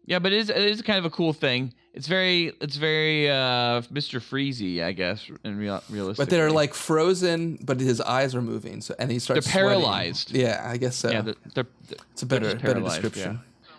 yeah, 0.07 0.19
but 0.21 0.33
it 0.33 0.39
is 0.39 0.51
it 0.51 0.57
is 0.59 0.83
kind 0.83 0.99
of 0.99 1.05
a 1.05 1.11
cool 1.11 1.33
thing. 1.33 1.75
It's 1.95 2.07
very 2.07 2.53
it's 2.61 2.77
very 2.77 3.29
uh 3.29 3.83
Mr. 3.93 4.21
Freezy, 4.21 4.83
I 4.83 4.93
guess, 4.93 5.29
in 5.45 5.59
real 5.59 5.83
realistic. 5.91 6.19
But 6.27 6.31
they're 6.31 6.51
like 6.51 6.75
frozen, 6.75 7.59
but 7.63 7.81
his 7.81 8.01
eyes 8.01 8.35
are 8.35 8.43
moving. 8.43 8.81
So 8.81 8.95
and 8.99 9.11
he 9.11 9.19
starts. 9.19 9.47
They're 9.47 9.53
sweating. 9.53 9.81
paralyzed. 9.81 10.31
Yeah, 10.31 10.63
I 10.65 10.77
guess 10.77 10.97
so. 10.97 11.11
yeah, 11.11 11.23
they're, 11.23 11.35
they're, 11.55 11.67
it's 12.13 12.23
a 12.23 12.27
better 12.27 12.55
better 12.57 12.81
description. 12.81 13.33
yeah. 13.33 13.39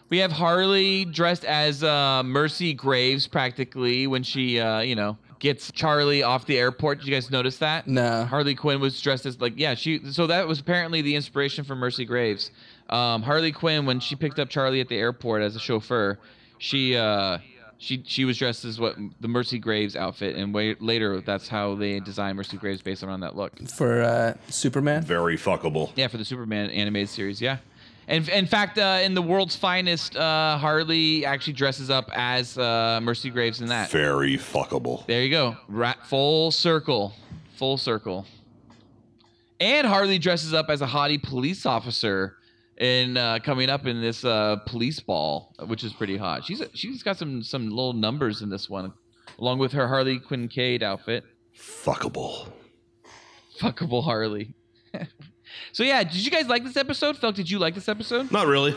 We 0.10 0.18
have 0.18 0.32
Harley 0.32 1.06
dressed 1.06 1.46
as 1.46 1.84
uh, 1.84 2.24
Mercy 2.24 2.74
Graves 2.74 3.28
practically 3.28 4.08
when 4.08 4.24
she, 4.24 4.60
uh, 4.60 4.80
you 4.80 4.96
know, 4.96 5.18
gets 5.38 5.72
Charlie 5.72 6.24
off 6.24 6.48
the 6.48 6.58
airport. 6.58 7.00
Did 7.00 7.08
you 7.08 7.14
guys 7.14 7.30
notice 7.30 7.58
that? 7.58 7.88
No. 7.88 8.26
Harley 8.26 8.56
Quinn 8.56 8.80
was 8.80 9.00
dressed 9.00 9.26
as 9.26 9.40
like 9.40 9.54
yeah 9.56 9.76
she 9.76 10.02
so 10.12 10.28
that 10.28 10.48
was 10.48 10.60
apparently 10.60 11.02
the 11.02 11.16
inspiration 11.16 11.64
for 11.64 11.76
Mercy 11.76 12.06
Graves. 12.06 12.52
Um, 12.90 13.22
Harley 13.22 13.52
Quinn 13.52 13.86
when 13.86 14.00
she 14.00 14.16
picked 14.16 14.40
up 14.40 14.50
Charlie 14.50 14.82
at 14.82 14.90
the 14.90 14.98
airport 14.98 15.42
as 15.44 15.56
a 15.56 15.60
chauffeur, 15.60 16.18
she 16.58 16.96
uh, 16.98 17.38
she 17.80 18.04
she 18.06 18.26
was 18.26 18.38
dressed 18.38 18.66
as 18.66 18.80
what 18.80 18.96
the 19.22 19.28
Mercy 19.28 19.58
Graves 19.58 19.96
outfit, 19.96 20.36
and 20.36 20.54
way, 20.54 20.76
later 20.80 21.22
that's 21.22 21.48
how 21.48 21.76
they 21.76 22.00
designed 22.02 22.36
Mercy 22.36 22.58
Graves 22.58 22.82
based 22.82 23.04
around 23.04 23.22
that 23.22 23.36
look. 23.36 23.58
For 23.70 24.02
uh, 24.02 24.34
Superman. 24.50 25.02
Very 25.04 25.38
fuckable. 25.38 25.92
Yeah, 25.96 26.08
for 26.08 26.18
the 26.18 26.26
Superman 26.26 26.70
animated 26.70 27.10
series. 27.10 27.42
Yeah. 27.42 27.58
And 28.10 28.28
in 28.30 28.48
fact, 28.48 28.78
uh, 28.78 29.00
in 29.04 29.14
the 29.14 29.22
world's 29.22 29.56
finest, 29.56 30.16
uh, 30.16 30.58
Harley 30.58 31.26
actually 31.26 31.54
dresses 31.54 31.90
up 31.90 32.10
as 32.14 32.58
uh, 32.58 33.00
Mercy 33.02 33.30
Graves 33.30 33.62
in 33.62 33.68
that. 33.68 33.92
Very 33.92 34.36
fuckable. 34.36 35.06
There 35.06 35.22
you 35.22 35.30
go. 35.30 35.56
Ra- 35.68 35.94
full 36.04 36.52
circle. 36.52 37.14
Full 37.56 37.78
circle. 37.78 38.26
And 39.60 39.86
Harley 39.86 40.18
dresses 40.18 40.54
up 40.54 40.70
as 40.70 40.82
a 40.82 40.88
haughty 40.88 41.18
police 41.18 41.66
officer 41.66 42.36
in 42.80 43.18
uh, 43.18 43.40
coming 43.44 43.70
up 43.70 43.86
in 43.86 44.02
this 44.02 44.24
uh, 44.24 44.58
police 44.66 45.00
ball, 45.00 45.54
which 45.68 45.84
is 45.84 45.94
pretty 45.94 46.18
hot. 46.18 46.46
She's 46.46 46.64
she's 46.74 47.04
got 47.04 47.18
some 47.18 47.44
some 47.44 47.70
little 47.70 47.94
numbers 47.94 48.42
in 48.42 48.50
this 48.50 48.70
one, 48.70 48.94
along 49.38 49.60
with 49.60 49.74
her 49.74 49.88
Harley 49.88 50.20
Quinn 50.20 50.50
outfit. 50.82 51.26
Fuckable. 51.56 52.48
Fuckable 53.60 54.04
Harley. 54.04 54.54
so 55.74 55.84
yeah, 55.84 56.04
did 56.04 56.16
you 56.16 56.32
guys 56.32 56.48
like 56.48 56.64
this 56.64 56.78
episode? 56.78 57.18
Felk, 57.18 57.36
did 57.36 57.50
you 57.50 57.60
like 57.60 57.76
this 57.76 57.90
episode? 57.90 58.32
Not 58.32 58.48
really. 58.48 58.76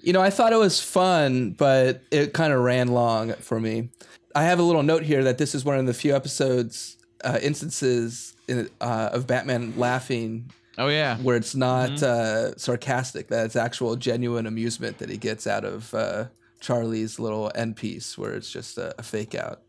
You 0.00 0.12
know, 0.12 0.20
I 0.20 0.30
thought 0.30 0.52
it 0.52 0.56
was 0.56 0.80
fun, 0.80 1.52
but 1.52 2.02
it 2.10 2.32
kind 2.32 2.52
of 2.52 2.60
ran 2.60 2.88
long 2.88 3.34
for 3.34 3.60
me. 3.60 3.90
I 4.34 4.44
have 4.44 4.58
a 4.58 4.62
little 4.62 4.82
note 4.82 5.02
here 5.02 5.22
that 5.24 5.38
this 5.38 5.54
is 5.54 5.64
one 5.64 5.78
of 5.78 5.86
the 5.86 5.94
few 5.94 6.14
episodes, 6.14 6.96
uh, 7.22 7.38
instances 7.40 8.34
in, 8.48 8.68
uh, 8.80 9.10
of 9.12 9.26
Batman 9.26 9.74
laughing 9.76 10.50
Oh 10.78 10.88
yeah. 10.88 11.18
where 11.18 11.36
it's 11.36 11.54
not 11.54 12.02
uh, 12.02 12.56
sarcastic, 12.56 13.28
that 13.28 13.44
it's 13.46 13.56
actual 13.56 13.94
genuine 13.96 14.46
amusement 14.46 14.98
that 14.98 15.10
he 15.10 15.18
gets 15.18 15.46
out 15.46 15.64
of 15.64 15.92
uh, 15.92 16.26
Charlie's 16.60 17.18
little 17.18 17.52
end 17.54 17.76
piece, 17.76 18.16
where 18.16 18.34
it's 18.34 18.50
just 18.50 18.78
a, 18.78 18.94
a 18.98 19.02
fake 19.02 19.34
out. 19.34 19.62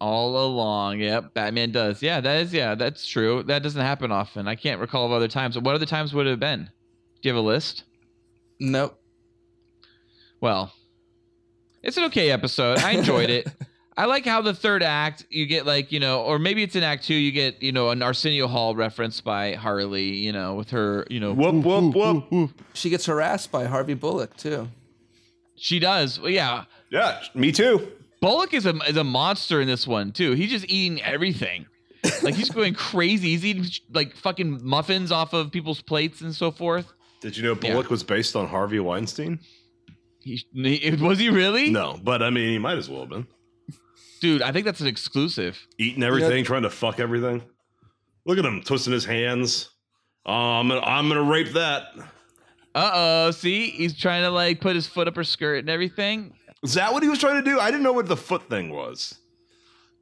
All 0.00 0.44
along, 0.44 1.00
yep. 1.00 1.34
Batman 1.34 1.72
does. 1.72 2.02
Yeah, 2.02 2.20
that 2.20 2.42
is. 2.42 2.52
Yeah, 2.52 2.74
that's 2.74 3.06
true. 3.06 3.42
That 3.44 3.62
doesn't 3.62 3.80
happen 3.80 4.12
often. 4.12 4.48
I 4.48 4.54
can't 4.54 4.80
recall 4.80 5.06
of 5.06 5.12
other 5.12 5.28
times. 5.28 5.58
What 5.58 5.74
other 5.74 5.86
times 5.86 6.12
would 6.14 6.26
it 6.26 6.30
have 6.30 6.40
been? 6.40 6.64
Do 6.64 7.28
you 7.28 7.34
have 7.34 7.42
a 7.42 7.46
list? 7.46 7.84
Nope. 8.60 9.00
Well, 10.40 10.72
it's 11.82 11.96
an 11.96 12.04
okay 12.04 12.30
episode. 12.30 12.78
I 12.78 12.92
enjoyed 12.92 13.30
it. 13.30 13.48
I 13.96 14.06
like 14.06 14.24
how 14.24 14.42
the 14.42 14.54
third 14.54 14.82
act 14.82 15.24
you 15.30 15.46
get 15.46 15.66
like 15.66 15.92
you 15.92 16.00
know, 16.00 16.22
or 16.22 16.38
maybe 16.38 16.62
it's 16.62 16.74
in 16.74 16.82
Act 16.82 17.04
Two 17.04 17.14
you 17.14 17.30
get 17.32 17.62
you 17.62 17.70
know 17.72 17.90
an 17.90 18.02
Arsenio 18.02 18.48
Hall 18.48 18.74
reference 18.74 19.20
by 19.20 19.54
Harley, 19.54 20.14
you 20.16 20.32
know, 20.32 20.54
with 20.54 20.70
her 20.70 21.06
you 21.10 21.20
know 21.20 21.32
Whoop 21.32 21.64
whoop 21.64 21.94
whoop. 22.30 22.50
She 22.74 22.90
gets 22.90 23.06
harassed 23.06 23.52
by 23.52 23.66
Harvey 23.66 23.94
Bullock 23.94 24.36
too. 24.36 24.68
she 25.56 25.78
does. 25.78 26.18
Well, 26.20 26.30
yeah, 26.30 26.64
Yeah, 26.90 27.20
me 27.34 27.52
too. 27.52 27.86
Bullock 28.20 28.52
is 28.54 28.66
a 28.66 28.74
is 28.88 28.96
a 28.96 29.04
monster 29.04 29.60
in 29.60 29.68
this 29.68 29.86
one 29.86 30.10
too. 30.12 30.32
He's 30.32 30.50
just 30.50 30.68
eating 30.68 31.00
everything. 31.02 31.66
Like 32.22 32.34
he's 32.34 32.50
going 32.50 32.74
crazy. 32.74 33.28
He's 33.30 33.44
eating 33.46 33.64
like 33.92 34.16
fucking 34.16 34.60
muffins 34.66 35.12
off 35.12 35.32
of 35.32 35.50
people's 35.52 35.80
plates 35.82 36.20
and 36.20 36.34
so 36.34 36.50
forth. 36.50 36.92
Did 37.20 37.36
you 37.36 37.42
know 37.44 37.54
Bullock 37.54 37.88
was 37.90 38.02
based 38.02 38.34
on 38.36 38.48
Harvey 38.48 38.80
Weinstein? 38.80 39.38
He, 40.20 40.44
he- 40.52 40.90
was 41.00 41.18
he 41.18 41.28
really? 41.30 41.70
No, 41.70 41.98
but 42.02 42.22
I 42.22 42.30
mean, 42.30 42.48
he 42.48 42.58
might 42.58 42.76
as 42.78 42.88
well 42.90 43.00
have 43.00 43.08
been. 43.10 43.26
Dude. 44.24 44.40
I 44.40 44.52
think 44.52 44.64
that's 44.64 44.80
an 44.80 44.86
exclusive. 44.86 45.66
Eating 45.78 46.02
everything, 46.02 46.44
trying 46.44 46.62
to 46.62 46.70
fuck 46.70 46.98
everything. 46.98 47.42
Look 48.24 48.38
at 48.38 48.44
him 48.44 48.62
twisting 48.62 48.92
his 48.94 49.04
hands. 49.04 49.68
Oh, 50.24 50.32
I'm 50.32 50.68
gonna, 50.68 50.80
I'm 50.80 51.08
gonna 51.08 51.22
rape 51.22 51.52
that. 51.52 51.88
Uh 52.74 52.90
oh. 52.94 53.30
See, 53.32 53.68
he's 53.68 53.96
trying 53.96 54.22
to 54.22 54.30
like 54.30 54.62
put 54.62 54.74
his 54.74 54.86
foot 54.86 55.08
up 55.08 55.16
her 55.16 55.24
skirt 55.24 55.58
and 55.58 55.68
everything. 55.68 56.32
Is 56.62 56.72
that 56.74 56.90
what 56.94 57.02
he 57.02 57.10
was 57.10 57.18
trying 57.18 57.44
to 57.44 57.50
do? 57.50 57.60
I 57.60 57.70
didn't 57.70 57.82
know 57.82 57.92
what 57.92 58.06
the 58.06 58.16
foot 58.16 58.48
thing 58.48 58.70
was. 58.70 59.18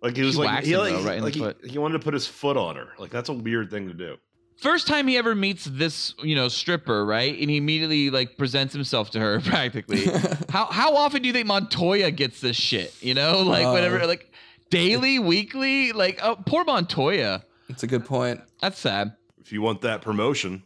Like 0.01 0.17
he 0.17 0.23
was 0.23 0.35
She 0.35 0.41
like, 0.41 0.49
whacked 0.49 0.67
he, 0.67 0.73
him, 0.73 0.79
like, 0.79 0.93
though, 0.93 1.03
right 1.03 1.17
in 1.17 1.25
like 1.25 1.33
the 1.33 1.39
he, 1.41 1.45
foot. 1.45 1.57
he 1.65 1.79
wanted 1.79 1.99
to 1.99 2.05
put 2.05 2.15
his 2.15 2.29
foot 2.29 2.57
on 2.57 2.77
her. 2.77 2.91
Like 2.99 3.11
that's 3.11 3.29
a 3.29 3.33
weird 3.33 3.71
thing 3.71 3.89
to 3.89 3.95
do. 3.95 4.17
First 4.57 4.87
time 4.87 5.09
he 5.09 5.17
ever 5.17 5.35
meets 5.35 5.65
this, 5.65 6.15
you 6.23 6.35
know, 6.37 6.47
stripper, 6.49 7.05
right? 7.05 7.37
And 7.41 7.51
he 7.51 7.57
immediately 7.57 8.11
like 8.11 8.37
presents 8.37 8.73
himself 8.73 9.11
to 9.11 9.21
her 9.21 9.41
practically. 9.45 10.05
how 10.51 10.67
how 10.67 10.95
often 10.97 11.23
do 11.23 11.27
you 11.29 11.33
think 11.35 11.47
Montoya 11.49 12.11
gets 12.13 12.41
this 12.41 12.57
shit? 12.57 12.95
You 13.03 13.15
know, 13.15 13.41
like 13.47 13.65
Oh. 13.67 13.73
whatever, 13.73 14.07
like 14.07 14.31
daily, 14.71 15.19
weekly, 15.19 15.93
like 15.93 16.21
oh, 16.23 16.37
poor 16.47 16.65
Montoya. 16.65 17.45
that's 17.69 17.83
a 17.83 17.87
good 17.89 18.05
point. 18.05 18.41
That's 18.61 18.79
sad. 18.79 19.15
If 19.41 19.53
you 19.53 19.61
want 19.63 19.81
that 19.81 20.01
promotion, 20.03 20.63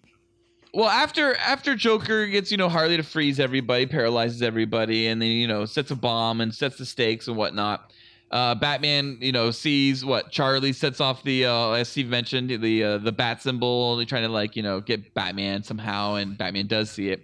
Well, 0.75 0.89
after 0.91 1.35
after 1.37 1.75
Joker 1.75 2.27
gets 2.27 2.51
you 2.51 2.59
know 2.59 2.69
Harley 2.69 2.99
to 2.99 3.03
freeze 3.03 3.41
everybody, 3.41 3.87
paralyzes 3.87 4.43
everybody, 4.43 5.07
and 5.07 5.23
then 5.23 5.31
you 5.31 5.49
know 5.49 5.65
sets 5.65 5.91
a 5.91 5.97
bomb 5.97 6.43
and 6.43 6.55
sets 6.55 6.77
the 6.77 6.85
stakes 6.85 7.29
and 7.29 7.37
whatnot. 7.39 7.93
Uh, 8.31 8.55
Batman, 8.57 9.19
you 9.21 9.31
know, 9.33 9.51
sees 9.53 10.05
what 10.05 10.31
Charlie 10.33 10.73
sets 10.73 11.01
off 11.01 11.23
the 11.23 11.47
uh, 11.47 11.71
as 11.73 11.89
Steve 11.89 12.09
mentioned 12.09 12.51
the 12.51 12.83
uh, 12.85 12.99
the 12.99 13.13
bat 13.13 13.41
symbol. 13.41 13.97
They're 13.97 14.05
trying 14.07 14.25
to 14.25 14.29
like 14.29 14.57
you 14.57 14.63
know 14.63 14.81
get 14.81 15.15
Batman 15.15 15.63
somehow, 15.63 16.15
and 16.17 16.37
Batman 16.37 16.67
does 16.67 16.91
see 16.91 17.11
it. 17.11 17.23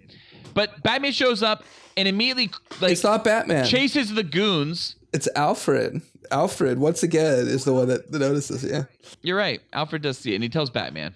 But 0.53 0.81
Batman 0.83 1.11
shows 1.11 1.43
up 1.43 1.63
and 1.97 2.07
immediately 2.07 2.49
like 2.79 2.93
It's 2.93 3.03
not 3.03 3.23
Batman. 3.23 3.65
chases 3.65 4.13
the 4.13 4.23
goons. 4.23 4.95
It's 5.11 5.27
Alfred. 5.35 6.01
Alfred, 6.31 6.79
once 6.79 7.03
again, 7.03 7.47
is 7.47 7.65
the 7.65 7.73
one 7.73 7.87
that 7.89 8.09
notices. 8.11 8.63
Yeah. 8.63 8.85
You're 9.21 9.37
right. 9.37 9.61
Alfred 9.73 10.01
does 10.01 10.17
see 10.17 10.31
it, 10.31 10.35
and 10.35 10.43
he 10.43 10.49
tells 10.49 10.69
Batman. 10.69 11.15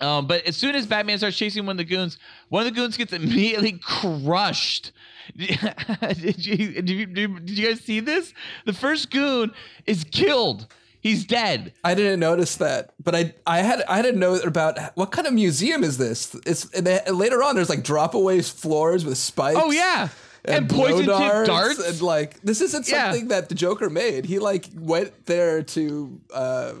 Um, 0.00 0.26
but 0.26 0.44
as 0.44 0.56
soon 0.56 0.74
as 0.74 0.86
Batman 0.86 1.16
starts 1.18 1.36
chasing 1.38 1.64
one 1.64 1.74
of 1.74 1.78
the 1.78 1.84
goons, 1.84 2.18
one 2.50 2.66
of 2.66 2.74
the 2.74 2.78
goons 2.78 2.96
gets 2.98 3.12
immediately 3.14 3.78
crushed. 3.82 4.92
did, 5.36 6.46
you, 6.46 6.82
did, 6.82 6.88
you, 6.88 7.06
did 7.06 7.50
you 7.58 7.66
guys 7.68 7.80
see 7.80 8.00
this? 8.00 8.32
The 8.64 8.72
first 8.72 9.10
goon 9.10 9.52
is 9.86 10.04
killed. 10.04 10.66
He's 11.00 11.24
dead. 11.24 11.72
I 11.84 11.94
didn't 11.94 12.18
notice 12.18 12.56
that, 12.56 12.92
but 13.02 13.14
I 13.14 13.34
I 13.46 13.58
had 13.60 13.82
I 13.88 13.96
had 13.96 14.06
a 14.06 14.12
note 14.12 14.44
about 14.44 14.76
what 14.96 15.12
kind 15.12 15.28
of 15.28 15.34
museum 15.34 15.84
is 15.84 15.98
this? 15.98 16.34
It's 16.44 16.64
and 16.72 16.84
they, 16.84 17.00
later 17.12 17.44
on 17.44 17.54
there's 17.54 17.68
like 17.68 17.84
drop 17.84 18.14
away 18.14 18.42
floors 18.42 19.04
with 19.04 19.16
spikes. 19.16 19.60
Oh 19.62 19.70
yeah, 19.70 20.08
and, 20.44 20.66
blow 20.66 20.86
poison 20.88 20.98
tip 21.06 21.06
darts, 21.06 21.48
darts. 21.48 21.88
and 21.88 22.02
like 22.02 22.40
this 22.40 22.60
isn't 22.60 22.88
Yeah. 22.88 23.12
something 23.12 23.28
that 23.28 23.48
the 23.48 23.54
Joker 23.54 23.88
made. 23.88 24.24
He 24.24 24.40
like 24.40 24.66
went 24.74 25.26
there 25.26 25.62
to 25.62 26.20
uh, 26.34 26.72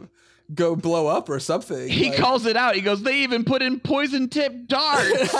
go 0.52 0.74
blow 0.74 1.06
up 1.06 1.28
or 1.28 1.38
something. 1.38 1.88
he 1.88 2.10
Like, 2.10 2.18
calls 2.18 2.46
it 2.46 2.56
out. 2.56 2.74
He 2.74 2.80
goes, 2.80 3.04
"They 3.04 3.18
even 3.18 3.44
put 3.44 3.62
in 3.62 3.78
poison 3.78 4.28
tip 4.28 4.52
darts." 4.66 5.06
It's 5.08 5.32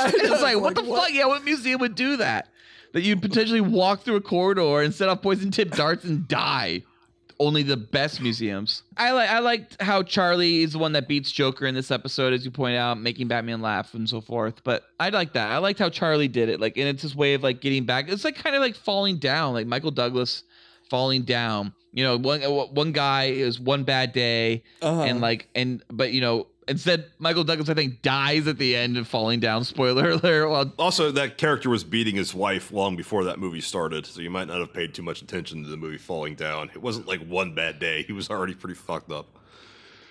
like, 0.43 0.61
what 0.61 0.63
like, 0.63 0.75
the 0.77 0.85
what? 0.85 1.05
fuck? 1.07 1.13
Yeah, 1.13 1.27
what 1.27 1.43
museum 1.45 1.81
would 1.81 1.97
do 1.97 2.19
that? 2.19 2.51
That 2.97 3.03
you 3.03 3.15
potentially 3.15 3.61
walk 3.61 4.05
through 4.05 4.17
a 4.17 4.21
corridor 4.23 4.81
and 4.81 4.95
set 4.95 5.11
off 5.11 5.21
poison 5.21 5.51
tip 5.51 5.71
darts 5.73 6.05
and 6.05 6.27
die. 6.27 6.83
Only 7.39 7.63
the 7.63 7.77
best 7.77 8.23
museums. 8.23 8.85
I 8.97 9.11
like. 9.13 9.29
I 9.29 9.41
liked 9.41 9.83
how 9.83 10.03
Charlie 10.03 10.63
is 10.63 10.73
the 10.73 10.79
one 10.79 10.93
that 10.93 11.07
beats 11.07 11.31
Joker 11.31 11.67
in 11.67 11.75
this 11.75 11.91
episode, 11.91 12.33
as 12.33 12.47
you 12.47 12.51
point 12.51 12.79
out, 12.79 12.99
making 12.99 13.29
Batman 13.29 13.61
laugh 13.61 13.93
and 13.93 14.09
so 14.09 14.23
forth. 14.23 14.65
But 14.65 14.85
I 14.99 15.11
like 15.11 15.35
that. 15.35 15.51
I 15.53 15.59
liked 15.59 15.79
how 15.79 15.91
Charlie 15.91 16.29
did 16.29 16.49
it. 16.49 16.59
Like, 16.59 16.79
and 16.79 16.89
it's 16.89 17.03
his 17.03 17.15
way 17.15 17.35
of 17.35 17.43
like 17.43 17.61
getting 17.61 17.85
back. 17.85 18.09
It's 18.09 18.25
like 18.25 18.37
kind 18.37 18.57
of 18.57 18.63
like 18.63 18.75
falling 18.75 19.19
down, 19.19 19.53
like 19.53 19.67
Michael 19.67 19.91
Douglas 19.91 20.45
falling 20.89 21.25
down. 21.25 21.75
You 21.93 22.05
know, 22.05 22.17
one 22.17 22.41
one 22.41 22.93
guy 22.93 23.25
is 23.25 23.61
one 23.61 23.85
bad 23.85 24.15
day, 24.15 24.63
Uh-huh. 24.81 25.03
and 25.03 25.21
like 25.21 25.51
and 25.55 25.83
but 25.91 26.13
you 26.13 26.23
know 26.23 26.47
instead 26.69 27.07
michael 27.19 27.45
douglas 27.45 27.69
i 27.69 27.75
think 27.75 28.03
dies 28.03 28.47
at 28.49 28.59
the 28.59 28.75
end 28.75 28.97
of 28.97 29.07
falling 29.07 29.39
down 29.41 29.63
spoiler 29.65 30.11
alert 30.11 30.49
well 30.51 30.73
also 30.79 31.11
that 31.13 31.39
character 31.39 31.71
was 31.71 31.85
beating 31.85 32.17
his 32.17 32.35
wife 32.35 32.73
long 32.73 32.97
before 32.97 33.25
that 33.25 33.39
movie 33.39 33.61
started, 33.61 34.05
so 34.07 34.21
you 34.21 34.31
might 34.31 34.49
not 34.49 34.59
have 34.59 34.73
paid 34.73 34.93
too 34.95 35.03
much 35.03 35.23
attention 35.23 35.63
to 35.63 35.69
the 35.69 35.77
movie 35.77 35.99
falling 35.99 36.35
down. 36.35 36.69
It 36.75 36.83
wasn't 36.83 37.07
like 37.07 37.21
one 37.27 37.55
bad 37.55 37.79
day; 37.79 38.03
he 38.03 38.13
was 38.13 38.29
already 38.31 38.55
pretty 38.55 38.75
fucked 38.75 39.13
up. 39.13 39.27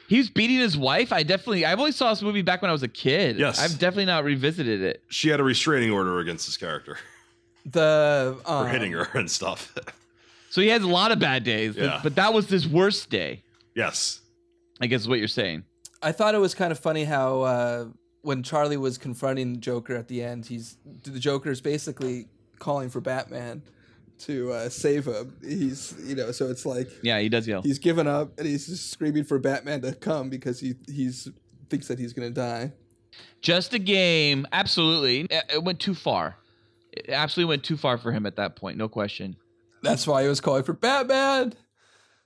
he 0.07 0.17
was 0.17 0.29
beating 0.29 0.57
his 0.57 0.77
wife 0.77 1.11
i 1.11 1.23
definitely 1.23 1.65
i've 1.65 1.79
only 1.79 1.91
saw 1.91 2.11
this 2.11 2.21
movie 2.21 2.41
back 2.41 2.61
when 2.61 2.69
i 2.69 2.71
was 2.71 2.83
a 2.83 2.87
kid 2.87 3.37
Yes. 3.37 3.59
i've 3.59 3.77
definitely 3.79 4.05
not 4.05 4.23
revisited 4.23 4.81
it 4.81 5.03
She 5.09 5.29
had 5.29 5.39
a 5.39 5.43
restraining 5.43 5.91
order 5.91 6.19
against 6.19 6.45
this 6.45 6.57
character 6.57 6.97
the 7.65 8.37
for 8.45 8.49
um, 8.51 8.67
hitting 8.69 8.91
her 8.91 9.07
and 9.15 9.29
stuff. 9.29 9.73
so 10.51 10.61
he 10.61 10.67
has 10.69 10.83
a 10.83 10.87
lot 10.87 11.11
of 11.11 11.19
bad 11.19 11.43
days 11.43 11.75
Yeah. 11.75 11.99
but 12.03 12.15
that 12.15 12.33
was 12.33 12.47
his 12.47 12.67
worst 12.67 13.09
day 13.09 13.43
yes, 13.75 14.21
i 14.79 14.87
guess 14.87 15.01
is 15.01 15.07
what 15.07 15.19
you're 15.19 15.27
saying 15.27 15.63
I 16.05 16.11
thought 16.11 16.35
it 16.35 16.39
was 16.39 16.53
kind 16.53 16.71
of 16.71 16.79
funny 16.79 17.03
how 17.03 17.41
uh, 17.41 17.85
when 18.21 18.43
Charlie 18.43 18.77
was 18.77 18.97
confronting 18.97 19.53
the 19.53 19.59
Joker 19.59 19.95
at 19.95 20.07
the 20.07 20.23
end, 20.23 20.45
he's 20.45 20.77
the 21.03 21.19
Joker 21.19 21.49
is 21.49 21.61
basically 21.61 22.27
calling 22.59 22.89
for 22.89 23.01
Batman 23.01 23.63
to 24.19 24.51
uh, 24.51 24.69
save 24.69 25.05
him. 25.07 25.35
He's 25.43 25.95
you 26.05 26.15
know, 26.15 26.31
so 26.31 26.47
it's 26.49 26.65
like 26.65 26.89
yeah 27.01 27.19
he 27.19 27.27
does 27.27 27.47
yell 27.47 27.63
he's 27.63 27.79
given 27.79 28.07
up 28.07 28.37
and 28.37 28.47
he's 28.47 28.67
just 28.67 28.91
screaming 28.91 29.23
for 29.23 29.39
Batman 29.39 29.81
to 29.81 29.93
come 29.93 30.29
because 30.29 30.59
he 30.59 30.75
he's 30.87 31.27
thinks 31.69 31.87
that 31.87 31.97
he's 31.97 32.13
gonna 32.13 32.29
die. 32.29 32.71
just 33.41 33.73
a 33.73 33.79
game 33.79 34.45
absolutely 34.53 35.25
it 35.31 35.63
went 35.63 35.79
too 35.79 35.95
far 35.95 36.37
it 36.91 37.09
absolutely 37.09 37.49
went 37.49 37.63
too 37.63 37.77
far 37.77 37.97
for 37.97 38.11
him 38.11 38.25
at 38.25 38.35
that 38.37 38.55
point, 38.55 38.77
no 38.77 38.87
question. 38.87 39.35
That's 39.81 40.07
why 40.07 40.21
he 40.23 40.29
was 40.29 40.39
calling 40.39 40.63
for 40.63 40.73
Batman. 40.73 41.53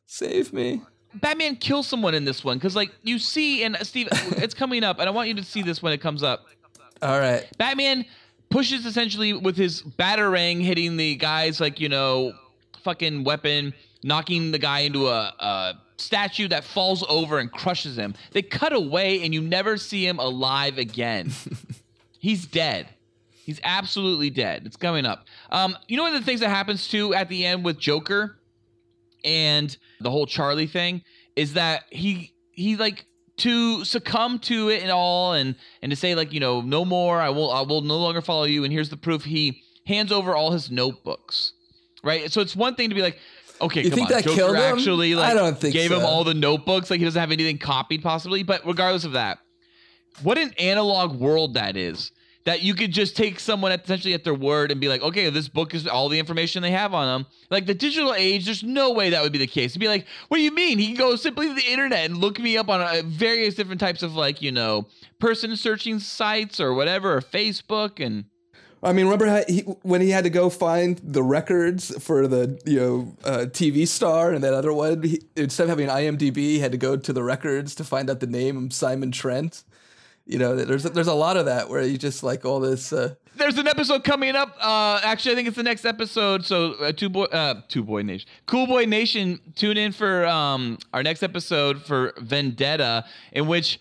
Save 0.06 0.54
me. 0.54 0.82
Batman 1.14 1.56
kills 1.56 1.88
someone 1.88 2.14
in 2.14 2.26
this 2.26 2.44
one 2.44 2.58
because, 2.58 2.76
like, 2.76 2.92
you 3.02 3.20
see, 3.20 3.64
and 3.64 3.76
uh, 3.76 3.84
Steve, 3.84 4.08
it's 4.12 4.54
coming 4.54 4.84
up, 4.84 5.00
and 5.00 5.08
I 5.08 5.12
want 5.12 5.28
you 5.28 5.36
to 5.36 5.44
see 5.44 5.62
this 5.62 5.82
when 5.82 5.94
it 5.94 6.00
comes 6.00 6.24
up. 6.24 6.46
All 7.02 7.20
right. 7.20 7.48
Batman 7.58 8.06
pushes 8.50 8.86
essentially 8.86 9.34
with 9.34 9.56
his 9.56 9.82
batarang 9.82 10.62
hitting 10.62 10.98
the 10.98 11.16
guy's 11.16 11.62
like 11.62 11.80
you 11.80 11.88
know 11.90 12.34
fucking 12.82 13.24
weapon, 13.24 13.74
knocking 14.04 14.52
the 14.52 14.60
guy 14.60 14.80
into 14.80 15.08
a, 15.08 15.34
a 15.40 15.74
statue 15.98 16.48
that 16.48 16.64
falls 16.64 17.04
over 17.08 17.40
and 17.40 17.52
crushes 17.52 17.98
him. 17.98 18.16
They 18.32 18.42
cut 18.42 18.74
away 18.74 19.22
and 19.24 19.34
you 19.34 19.42
never 19.42 19.78
see 19.78 20.08
him 20.08 20.20
alive 20.20 20.78
again. 20.78 21.32
He's 22.20 22.46
dead. 22.46 22.88
He's 23.32 23.60
absolutely 23.64 24.30
dead. 24.30 24.64
It's 24.66 24.78
coming 24.78 25.06
up. 25.06 25.26
Um, 25.52 25.78
you 25.88 25.98
know 25.98 26.04
one 26.04 26.16
of 26.16 26.22
the 26.22 26.26
things 26.26 26.40
that 26.40 26.50
happens 26.50 26.88
too 26.88 27.14
at 27.14 27.30
the 27.30 27.46
end 27.46 27.66
with 27.66 27.80
Joker 27.80 28.39
and 29.24 29.76
the 30.02 30.10
whole 30.12 30.26
Charlie 30.26 30.68
thing 30.68 31.04
is 31.36 31.54
that 31.54 31.84
he 31.90 32.34
he 32.52 32.76
like 32.76 33.06
to 33.38 33.86
succumb 33.86 34.40
to 34.40 34.70
it 34.70 34.82
and 34.82 34.92
all 34.92 35.34
and 35.34 35.56
and 35.82 35.90
to 35.92 35.96
say 35.96 36.16
like 36.16 36.34
you 36.34 36.40
know 36.40 36.62
no 36.62 36.84
more. 36.86 37.20
I 37.20 37.30
will 37.30 37.52
I 37.52 37.62
will 37.62 37.82
no 37.82 37.98
longer 37.98 38.22
follow 38.22 38.44
you. 38.44 38.64
And 38.64 38.74
here's 38.74 38.90
the 38.90 38.98
proof. 38.98 39.24
He 39.24 39.64
hands 39.86 40.12
over 40.12 40.36
all 40.36 40.52
his 40.52 40.70
notebooks 40.70 41.54
right? 42.04 42.32
So 42.32 42.42
it's 42.42 42.56
one 42.56 42.76
thing 42.76 42.90
to 42.90 42.96
be 42.96 43.02
like 43.02 43.18
okay 43.62 43.84
You 43.84 43.90
come 43.90 43.98
think 43.98 44.10
on 44.10 44.14
that 44.16 44.24
Joker 44.24 44.36
killed 44.36 44.56
him? 44.56 44.78
actually 44.78 45.16
like 45.16 45.32
I 45.32 45.34
don't 45.34 45.60
think 45.60 45.74
gave 45.74 45.92
him 45.92 46.06
all 46.06 46.24
the 46.24 46.34
notebooks. 46.34 46.90
Like 46.90 47.00
he 47.00 47.06
doesn't 47.06 47.20
have 47.20 47.32
anything 47.32 47.58
copied 47.58 48.02
possibly. 48.02 48.44
But 48.44 48.66
regardless 48.66 49.04
of 49.04 49.14
that 49.14 49.40
what 50.24 50.38
an 50.38 50.54
analog 50.60 51.20
world 51.20 51.54
that 51.56 51.76
is 51.78 52.12
that 52.50 52.64
you 52.64 52.74
could 52.74 52.92
just 52.92 53.16
take 53.16 53.40
someone 53.40 53.72
at, 53.72 53.84
essentially 53.84 54.16
at 54.16 54.24
their 54.24 54.34
word 54.34 54.72
and 54.72 54.82
be 54.82 54.88
like 54.88 55.04
okay 55.04 55.30
this 55.30 55.48
book 55.48 55.76
is 55.76 55.86
all 55.86 56.10
the 56.10 56.18
information 56.18 56.64
they 56.64 56.72
have 56.72 56.96
on 56.96 57.06
them 57.06 57.32
like 57.52 57.68
the 57.68 57.76
digital 57.76 58.12
age 58.16 58.46
there's 58.46 58.64
no 58.64 58.92
way 58.92 59.12
that 59.12 59.22
would 59.22 59.32
be 59.32 59.38
the 59.38 59.46
case 59.46 59.74
to 59.74 59.78
be 59.80 59.88
like 59.88 60.08
what 60.30 60.38
do 60.38 60.44
you 60.44 60.52
mean 60.52 60.80
he 60.80 60.88
can 60.88 60.96
go 60.96 61.16
simply 61.16 61.48
to 61.48 61.54
the 61.54 61.72
internet 61.72 62.06
and 62.06 62.18
look 62.18 62.40
me 62.40 62.58
up 62.58 62.68
on 62.68 62.82
uh, 62.82 63.04
various 63.06 63.54
different 63.54 63.80
types 63.80 64.02
of 64.02 64.16
like 64.16 64.42
you 64.42 64.52
know 64.52 64.88
person 65.20 65.56
searching 65.56 66.00
sites 66.00 66.60
or 66.60 66.74
whatever 66.74 67.18
or 67.18 67.22
facebook 67.22 68.04
and 68.04 68.26
I 68.82 68.94
mean, 68.94 69.08
remember 69.08 69.28
how 69.28 69.44
he, 69.46 69.60
when 69.82 70.00
he 70.00 70.10
had 70.10 70.24
to 70.24 70.30
go 70.30 70.50
find 70.50 71.02
the 71.04 71.22
records 71.22 72.02
for 72.02 72.28
the 72.28 72.62
you 72.66 72.80
know 72.80 73.18
uh, 73.26 73.46
TV 73.50 73.86
star 73.86 74.32
and 74.32 74.42
that 74.42 74.54
other 74.54 74.72
one? 74.72 75.04
He, 75.04 75.22
instead 75.36 75.64
of 75.64 75.70
having 75.72 75.90
IMDb, 75.90 76.38
he 76.38 76.60
had 76.60 76.72
to 76.72 76.78
go 76.78 76.96
to 76.96 77.12
the 77.12 77.22
records 77.22 77.76
to 77.76 77.84
find 77.84 78.10
out 78.10 78.22
the 78.22 78.26
name 78.26 78.56
of 78.56 78.72
Simon 78.72 79.12
Trent. 79.12 79.66
You 80.30 80.38
know, 80.38 80.56
there's 80.56 80.84
there's 80.84 81.08
a 81.08 81.14
lot 81.16 81.38
of 81.38 81.46
that 81.46 81.70
where 81.70 81.82
you 81.82 81.98
just 81.98 82.22
like 82.22 82.46
all 82.46 82.60
this. 82.60 82.94
Uh, 82.94 83.16
there's 83.36 83.58
an 83.58 83.68
episode 83.68 84.04
coming 84.04 84.36
up. 84.36 84.56
Uh, 84.62 85.02
actually, 85.04 85.32
I 85.32 85.36
think 85.36 85.48
it's 85.48 85.58
the 85.58 85.64
next 85.64 85.86
episode. 85.86 86.46
So, 86.46 86.74
uh, 86.74 86.92
two 86.92 87.10
boy, 87.10 87.24
uh, 87.24 87.62
two 87.68 87.84
boy 87.84 88.04
nation, 88.04 88.30
cool 88.46 88.68
boy 88.68 88.86
nation. 88.86 89.40
Tune 89.56 89.76
in 89.76 89.92
for 89.92 90.28
um 90.28 90.78
our 90.94 91.02
next 91.02 91.24
episode 91.24 91.82
for 91.82 92.14
Vendetta, 92.20 93.06
in 93.32 93.48
which 93.48 93.80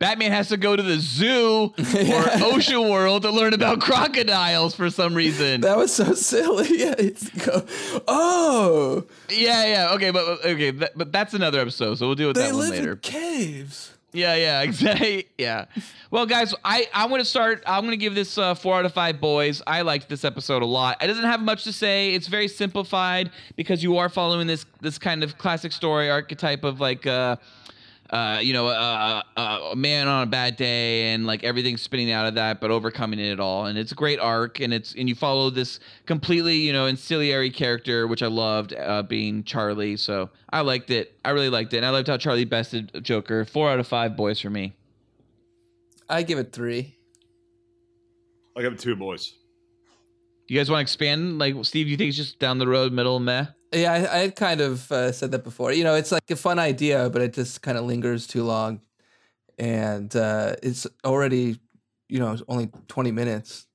Batman 0.00 0.32
has 0.32 0.48
to 0.48 0.56
go 0.56 0.74
to 0.74 0.82
the 0.82 0.98
zoo 0.98 1.72
or 2.12 2.24
Ocean 2.42 2.88
World 2.88 3.22
to 3.22 3.30
learn 3.30 3.54
about 3.54 3.80
crocodiles 3.80 4.74
for 4.74 4.90
some 4.90 5.14
reason. 5.14 5.60
that 5.60 5.76
was 5.76 5.92
so 5.94 6.12
silly. 6.14 6.66
Yeah, 6.76 6.96
it's 6.98 7.28
go. 7.46 7.64
Oh, 8.08 9.06
yeah, 9.30 9.64
yeah. 9.66 9.92
Okay, 9.94 10.10
but 10.10 10.44
okay, 10.44 10.72
but 10.72 11.12
that's 11.12 11.34
another 11.34 11.60
episode. 11.60 11.98
So 11.98 12.06
we'll 12.06 12.16
deal 12.16 12.26
with 12.28 12.36
they 12.36 12.48
that 12.48 12.52
one 12.54 12.68
live 12.68 12.70
later. 12.80 12.92
in 12.94 12.98
caves. 12.98 13.93
Yeah, 14.14 14.36
yeah, 14.36 14.62
exactly. 14.68 15.26
Yeah. 15.36 15.66
Well, 16.10 16.24
guys, 16.24 16.54
I 16.64 16.88
I 16.94 17.06
want 17.06 17.20
to 17.20 17.24
start. 17.28 17.62
I'm 17.66 17.80
going 17.82 17.90
to 17.90 17.96
give 17.96 18.14
this 18.14 18.38
uh, 18.38 18.54
four 18.54 18.76
out 18.76 18.84
of 18.84 18.94
five 18.94 19.20
boys. 19.20 19.60
I 19.66 19.82
liked 19.82 20.08
this 20.08 20.24
episode 20.24 20.62
a 20.62 20.66
lot. 20.66 21.02
It 21.02 21.08
doesn't 21.08 21.24
have 21.24 21.42
much 21.42 21.64
to 21.64 21.72
say. 21.72 22.14
It's 22.14 22.28
very 22.28 22.48
simplified 22.48 23.30
because 23.56 23.82
you 23.82 23.98
are 23.98 24.08
following 24.08 24.46
this 24.46 24.64
this 24.80 24.98
kind 24.98 25.22
of 25.24 25.36
classic 25.36 25.72
story 25.72 26.10
archetype 26.10 26.64
of 26.64 26.80
like. 26.80 27.06
Uh, 27.06 27.36
uh, 28.10 28.38
you 28.42 28.52
know, 28.52 28.66
uh, 28.66 29.22
uh, 29.36 29.70
a 29.72 29.76
man 29.76 30.08
on 30.08 30.22
a 30.24 30.26
bad 30.26 30.56
day, 30.56 31.12
and 31.12 31.26
like 31.26 31.42
everything's 31.42 31.82
spinning 31.82 32.10
out 32.10 32.26
of 32.26 32.34
that, 32.34 32.60
but 32.60 32.70
overcoming 32.70 33.18
it 33.18 33.40
all, 33.40 33.66
and 33.66 33.78
it's 33.78 33.92
a 33.92 33.94
great 33.94 34.20
arc, 34.20 34.60
and 34.60 34.74
it's 34.74 34.94
and 34.94 35.08
you 35.08 35.14
follow 35.14 35.50
this 35.50 35.80
completely, 36.06 36.56
you 36.56 36.72
know, 36.72 36.86
ancillary 36.86 37.50
character, 37.50 38.06
which 38.06 38.22
I 38.22 38.26
loved, 38.26 38.74
uh, 38.74 39.02
being 39.02 39.42
Charlie. 39.42 39.96
So 39.96 40.30
I 40.50 40.60
liked 40.60 40.90
it. 40.90 41.18
I 41.24 41.30
really 41.30 41.48
liked 41.48 41.72
it, 41.72 41.78
and 41.78 41.86
I 41.86 41.90
loved 41.90 42.08
how 42.08 42.16
Charlie 42.16 42.44
bested 42.44 43.02
Joker. 43.02 43.44
Four 43.44 43.70
out 43.70 43.80
of 43.80 43.86
five 43.86 44.16
boys 44.16 44.40
for 44.40 44.50
me. 44.50 44.76
I 46.08 46.22
give 46.22 46.38
it 46.38 46.52
three. 46.52 46.96
I 48.56 48.62
got 48.62 48.78
two 48.78 48.94
boys. 48.94 49.34
You 50.46 50.58
guys 50.58 50.70
want 50.70 50.80
to 50.80 50.82
expand? 50.82 51.38
Like, 51.38 51.54
Steve, 51.64 51.88
you 51.88 51.96
think 51.96 52.08
it's 52.08 52.18
just 52.18 52.38
down 52.38 52.58
the 52.58 52.68
road, 52.68 52.92
middle 52.92 53.18
meh? 53.18 53.46
Yeah, 53.74 53.92
I, 53.92 53.96
I 53.96 54.18
had 54.18 54.36
kind 54.36 54.60
of 54.60 54.90
uh, 54.92 55.12
said 55.12 55.32
that 55.32 55.44
before. 55.44 55.72
You 55.72 55.84
know, 55.84 55.94
it's 55.94 56.12
like 56.12 56.30
a 56.30 56.36
fun 56.36 56.58
idea, 56.58 57.10
but 57.10 57.22
it 57.22 57.32
just 57.32 57.60
kind 57.62 57.76
of 57.76 57.84
lingers 57.84 58.26
too 58.26 58.44
long, 58.44 58.80
and 59.58 60.14
uh, 60.14 60.54
it's 60.62 60.86
already, 61.04 61.58
you 62.08 62.18
know, 62.20 62.36
only 62.48 62.70
twenty 62.88 63.10
minutes. 63.10 63.66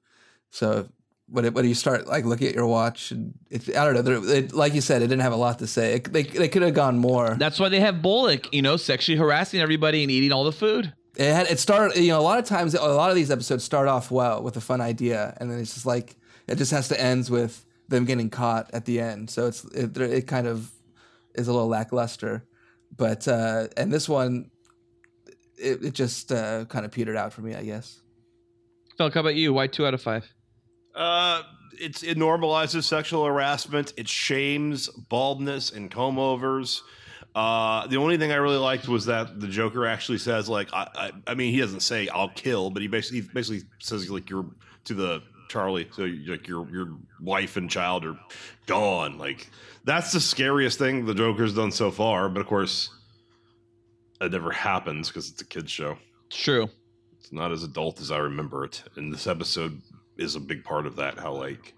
So 0.52 0.88
when 1.28 1.46
it, 1.46 1.54
when 1.54 1.66
you 1.66 1.76
start 1.76 2.08
like 2.08 2.26
looking 2.26 2.48
at 2.48 2.56
your 2.56 2.66
watch, 2.66 3.12
and 3.12 3.34
it, 3.50 3.76
I 3.76 3.86
don't 3.86 4.06
know, 4.06 4.24
it, 4.24 4.54
like 4.54 4.74
you 4.74 4.82
said, 4.82 5.02
it 5.02 5.08
didn't 5.08 5.22
have 5.22 5.34
a 5.34 5.38
lot 5.38 5.60
to 5.60 5.68
say. 5.68 5.96
It, 5.96 6.12
they 6.12 6.24
they 6.24 6.48
could 6.48 6.62
have 6.62 6.74
gone 6.74 6.98
more. 6.98 7.36
That's 7.38 7.60
why 7.60 7.70
they 7.70 7.80
have 7.80 8.02
Bullock, 8.02 8.54
you 8.54 8.62
know, 8.62 8.78
sexually 8.78 9.18
harassing 9.18 9.60
everybody 9.60 10.02
and 10.02 10.12
eating 10.12 10.32
all 10.32 10.44
the 10.44 10.52
food. 10.52 10.94
It 11.18 11.34
had 11.34 11.48
it 11.48 11.60
started. 11.60 12.02
You 12.02 12.10
know, 12.10 12.20
a 12.20 12.22
lot 12.22 12.40
of 12.40 12.46
times, 12.46 12.74
a 12.74 12.82
lot 12.82 13.10
of 13.10 13.16
these 13.16 13.32
episodes 13.32 13.64
start 13.64 13.88
off 13.88 14.12
well 14.12 14.42
with 14.42 14.56
a 14.58 14.62
fun 14.62 14.82
idea, 14.82 15.36
and 15.38 15.52
then 15.52 15.60
it's 15.60 15.74
just 15.74 15.86
like 15.86 16.16
it 16.48 16.56
just 16.56 16.72
has 16.72 16.88
to 16.88 17.00
end 17.00 17.30
with 17.30 17.66
them 17.90 18.06
getting 18.06 18.30
caught 18.30 18.70
at 18.74 18.86
the 18.86 19.00
end. 19.00 19.30
So 19.30 19.48
it's 19.48 19.64
it, 19.66 19.98
it 19.98 20.28
kind 20.28 20.48
of 20.48 20.72
is 21.36 21.48
a 21.48 21.54
little 21.54 21.68
lackluster. 21.68 22.46
But 22.96 23.28
uh, 23.28 23.68
and 23.78 23.92
this 23.92 24.08
one, 24.08 24.50
it, 25.58 25.84
it 25.84 25.94
just 25.94 26.32
uh, 26.32 26.66
kind 26.66 26.86
of 26.86 26.92
petered 26.92 27.18
out 27.18 27.34
for 27.34 27.42
me, 27.42 27.56
I 27.56 27.64
guess. 27.64 28.02
Phil, 28.98 29.12
how 29.12 29.20
about 29.20 29.36
you? 29.36 29.54
Why 29.54 29.68
two 29.68 29.86
out 29.86 29.94
of 29.94 30.02
five? 30.02 30.32
Uh, 30.96 31.44
it's 31.74 32.04
it 32.04 32.18
normalizes 32.18 32.84
sexual 32.84 33.26
harassment. 33.26 33.94
It 33.98 34.08
shames 34.08 34.90
baldness 34.90 35.72
and 35.72 35.92
comb 35.92 36.20
overs. 36.20 36.84
Uh, 37.36 37.86
the 37.88 37.98
only 37.98 38.18
thing 38.18 38.32
I 38.32 38.36
really 38.36 38.58
liked 38.58 38.88
was 38.88 39.06
that 39.06 39.40
the 39.40 39.48
Joker 39.48 39.86
actually 39.86 40.18
says 40.18 40.50
like 40.50 40.70
I, 40.74 40.88
I, 40.96 41.12
I 41.28 41.36
mean 41.36 41.54
he 41.54 41.60
doesn't 41.60 41.82
say 41.82 42.08
I'll 42.08 42.30
kill, 42.30 42.70
but 42.70 42.82
he 42.82 42.88
basically 42.88 43.22
he 43.22 43.28
basically 43.34 43.62
says 43.80 44.10
like 44.10 44.30
you're 44.30 44.48
to 44.86 44.94
the 44.94 45.22
Charlie, 45.50 45.88
so 45.92 46.04
like 46.04 46.48
your 46.48 46.70
your 46.70 46.88
wife 47.20 47.58
and 47.58 47.70
child 47.70 48.06
are 48.06 48.18
gone. 48.68 49.18
Like 49.18 49.50
that's 49.84 50.14
the 50.14 50.22
scariest 50.22 50.78
thing 50.78 51.06
the 51.06 51.16
Joker's 51.16 51.56
done 51.56 51.72
so 51.72 51.92
far. 51.92 52.30
But 52.30 52.42
of 52.42 52.48
course, 52.48 52.92
it 54.22 54.32
never 54.32 54.52
happens 54.52 55.10
because 55.10 55.30
it's 55.30 55.42
a 55.42 55.46
kids 55.46 55.72
show. 55.72 55.98
It's 56.28 56.38
true. 56.38 56.70
It's 57.20 57.34
not 57.34 57.52
as 57.52 57.64
adult 57.64 58.00
as 58.00 58.12
I 58.12 58.18
remember 58.18 58.64
it. 58.64 58.84
And 58.96 59.12
this 59.12 59.28
episode 59.28 59.82
is 60.18 60.36
a 60.36 60.40
big 60.40 60.64
part 60.64 60.86
of 60.86 60.96
that. 60.98 61.18
How 61.18 61.34
like 61.34 61.74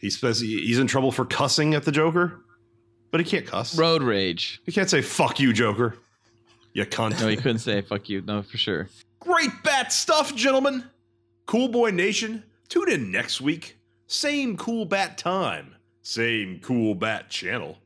he 0.00 0.10
says 0.10 0.40
he's 0.40 0.80
in 0.80 0.88
trouble 0.88 1.12
for 1.12 1.24
cussing 1.24 1.74
at 1.74 1.84
the 1.84 1.92
Joker, 1.92 2.40
but 3.12 3.20
he 3.20 3.24
can't 3.24 3.46
cuss. 3.46 3.78
Road 3.78 4.02
rage. 4.02 4.60
He 4.66 4.72
can't 4.72 4.90
say 4.90 5.00
"fuck 5.00 5.38
you, 5.38 5.52
Joker." 5.52 5.96
You 6.72 6.84
cunt. 6.84 7.20
No, 7.20 7.28
he 7.28 7.36
couldn't 7.36 7.60
say 7.60 7.80
fuck 7.82 8.08
you. 8.08 8.20
No, 8.22 8.42
for 8.42 8.58
sure. 8.58 8.88
Great 9.20 9.62
bat 9.62 9.92
stuff, 9.92 10.34
gentlemen. 10.34 10.84
Cool 11.46 11.68
Boy 11.68 11.90
Nation, 11.90 12.44
tune 12.68 12.90
in 12.90 13.10
next 13.10 13.40
week. 13.40 13.78
Same 14.06 14.56
Cool 14.56 14.86
Bat 14.86 15.18
time, 15.18 15.74
same 16.02 16.60
Cool 16.62 16.94
Bat 16.94 17.28
channel. 17.30 17.78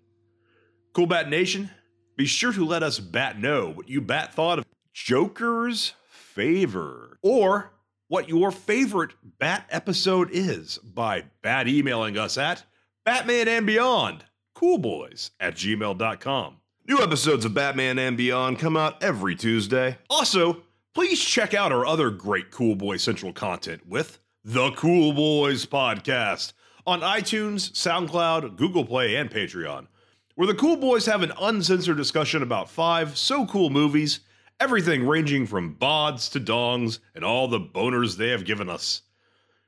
Cool 0.92 1.06
Bat 1.06 1.28
Nation, 1.28 1.70
be 2.16 2.26
sure 2.26 2.52
to 2.52 2.64
let 2.64 2.82
us 2.82 2.98
bat 2.98 3.38
know 3.38 3.70
what 3.70 3.88
you 3.88 4.00
bat 4.00 4.34
thought 4.34 4.58
of 4.58 4.64
Joker's 4.92 5.94
favor 6.08 7.18
or 7.22 7.72
what 8.08 8.28
your 8.28 8.50
favorite 8.50 9.12
bat 9.38 9.66
episode 9.70 10.30
is 10.32 10.78
by 10.78 11.24
bat 11.42 11.68
emailing 11.68 12.16
us 12.18 12.38
at 12.38 12.64
Batman 13.04 13.48
and 13.48 13.66
Beyond, 13.66 14.24
coolboys 14.54 15.30
at 15.40 15.54
gmail.com. 15.54 16.56
New 16.88 16.98
episodes 17.00 17.44
of 17.44 17.54
Batman 17.54 17.98
and 17.98 18.16
Beyond 18.16 18.58
come 18.58 18.76
out 18.76 19.02
every 19.02 19.36
Tuesday. 19.36 19.98
Also, 20.08 20.62
please 20.98 21.24
check 21.24 21.54
out 21.54 21.70
our 21.70 21.86
other 21.86 22.10
great 22.10 22.50
Cool 22.50 22.74
Boy 22.74 22.96
Central 22.96 23.32
content 23.32 23.86
with 23.86 24.18
the 24.42 24.72
Cool 24.72 25.12
Boys 25.12 25.64
Podcast 25.64 26.54
on 26.88 27.02
iTunes, 27.02 27.70
SoundCloud, 27.70 28.56
Google 28.56 28.84
Play, 28.84 29.14
and 29.14 29.30
Patreon, 29.30 29.86
where 30.34 30.48
the 30.48 30.56
Cool 30.56 30.76
Boys 30.76 31.06
have 31.06 31.22
an 31.22 31.30
uncensored 31.40 31.96
discussion 31.96 32.42
about 32.42 32.68
five 32.68 33.16
so 33.16 33.46
cool 33.46 33.70
movies, 33.70 34.18
everything 34.58 35.06
ranging 35.06 35.46
from 35.46 35.76
bods 35.76 36.32
to 36.32 36.40
dongs 36.40 36.98
and 37.14 37.24
all 37.24 37.46
the 37.46 37.60
boners 37.60 38.16
they 38.16 38.30
have 38.30 38.44
given 38.44 38.68
us. 38.68 39.02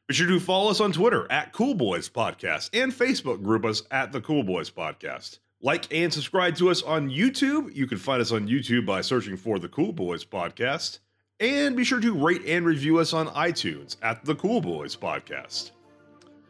Be 0.08 0.14
sure 0.14 0.26
to 0.26 0.40
follow 0.40 0.68
us 0.68 0.80
on 0.80 0.90
Twitter 0.90 1.30
at 1.30 1.52
Cool 1.52 1.74
Boys 1.74 2.08
Podcast 2.08 2.70
and 2.72 2.92
Facebook 2.92 3.40
group 3.40 3.64
us 3.64 3.84
at 3.92 4.10
the 4.10 4.20
Cool 4.20 4.42
Boys 4.42 4.68
Podcast. 4.68 5.38
Like 5.62 5.94
and 5.94 6.12
subscribe 6.12 6.56
to 6.56 6.70
us 6.70 6.82
on 6.82 7.08
YouTube. 7.08 7.72
You 7.72 7.86
can 7.86 7.98
find 7.98 8.20
us 8.20 8.32
on 8.32 8.48
YouTube 8.48 8.84
by 8.84 9.02
searching 9.02 9.36
for 9.36 9.60
the 9.60 9.68
Cool 9.68 9.92
Boys 9.92 10.24
Podcast. 10.24 10.98
And 11.40 11.74
be 11.74 11.84
sure 11.84 12.00
to 12.00 12.14
rate 12.14 12.42
and 12.46 12.66
review 12.66 12.98
us 12.98 13.12
on 13.14 13.28
iTunes 13.28 13.96
at 14.02 14.24
the 14.24 14.34
Cool 14.34 14.60
Boys 14.60 14.94
Podcast. 14.94 15.70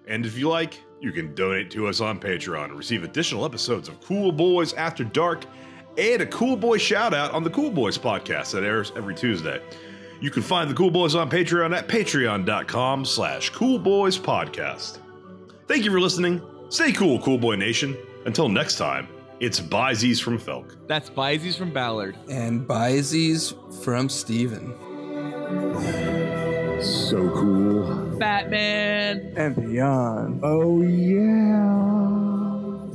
And 0.09 0.26
if 0.26 0.37
you 0.37 0.48
like, 0.48 0.81
you 1.00 1.12
can 1.12 1.35
donate 1.35 1.70
to 1.70 1.87
us 1.87 2.00
on 2.00 2.18
Patreon 2.18 2.64
and 2.64 2.74
receive 2.74 3.05
additional 3.05 3.44
episodes 3.44 3.88
of 3.88 4.00
Cool 4.00 4.33
Boys 4.33 4.72
After 4.74 5.05
Dark 5.05 5.44
and 5.96 6.22
a 6.22 6.26
Cool 6.26 6.57
Boy 6.57 6.79
shout 6.79 7.14
out 7.14 7.33
on 7.33 7.44
the 7.44 7.50
Cool 7.50 7.70
Boys 7.70 7.96
podcast 7.96 8.53
that 8.53 8.64
airs 8.64 8.92
every 8.96 9.14
Tuesday. 9.14 9.62
You 10.20 10.31
can 10.31 10.42
find 10.42 10.68
the 10.68 10.74
Cool 10.74 10.90
Boys 10.90 11.14
on 11.14 11.31
Patreon 11.31 11.74
at 11.76 11.88
patreon.com 11.88 13.05
slash 13.05 13.50
Cool 13.50 13.79
Boys 13.79 14.18
Podcast. 14.18 14.98
Thank 15.66 15.85
you 15.85 15.90
for 15.90 16.00
listening. 16.00 16.42
Stay 16.68 16.92
cool, 16.92 17.20
Cool 17.20 17.38
Boy 17.38 17.57
Nation. 17.57 17.96
Until 18.26 18.48
next 18.48 18.76
time, 18.76 19.09
it's 19.40 19.61
Byzies 19.61 20.22
from 20.22 20.38
Felk. 20.38 20.76
That's 20.87 21.11
Bizees 21.11 21.57
from 21.57 21.72
Ballard. 21.72 22.16
And 22.29 22.66
Byzies 22.66 23.55
from 23.83 24.09
Steven. 24.09 24.74
So 26.83 27.29
cool. 27.31 28.18
Batman 28.18 29.33
and 29.37 29.57
beyond. 29.57 30.40
Oh 30.42 30.83
yeah. 30.83 32.00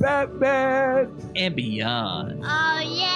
Batman. 0.00 1.32
and 1.36 1.56
beyond. 1.56 2.42
Oh 2.44 2.80
yeah. 2.80 3.15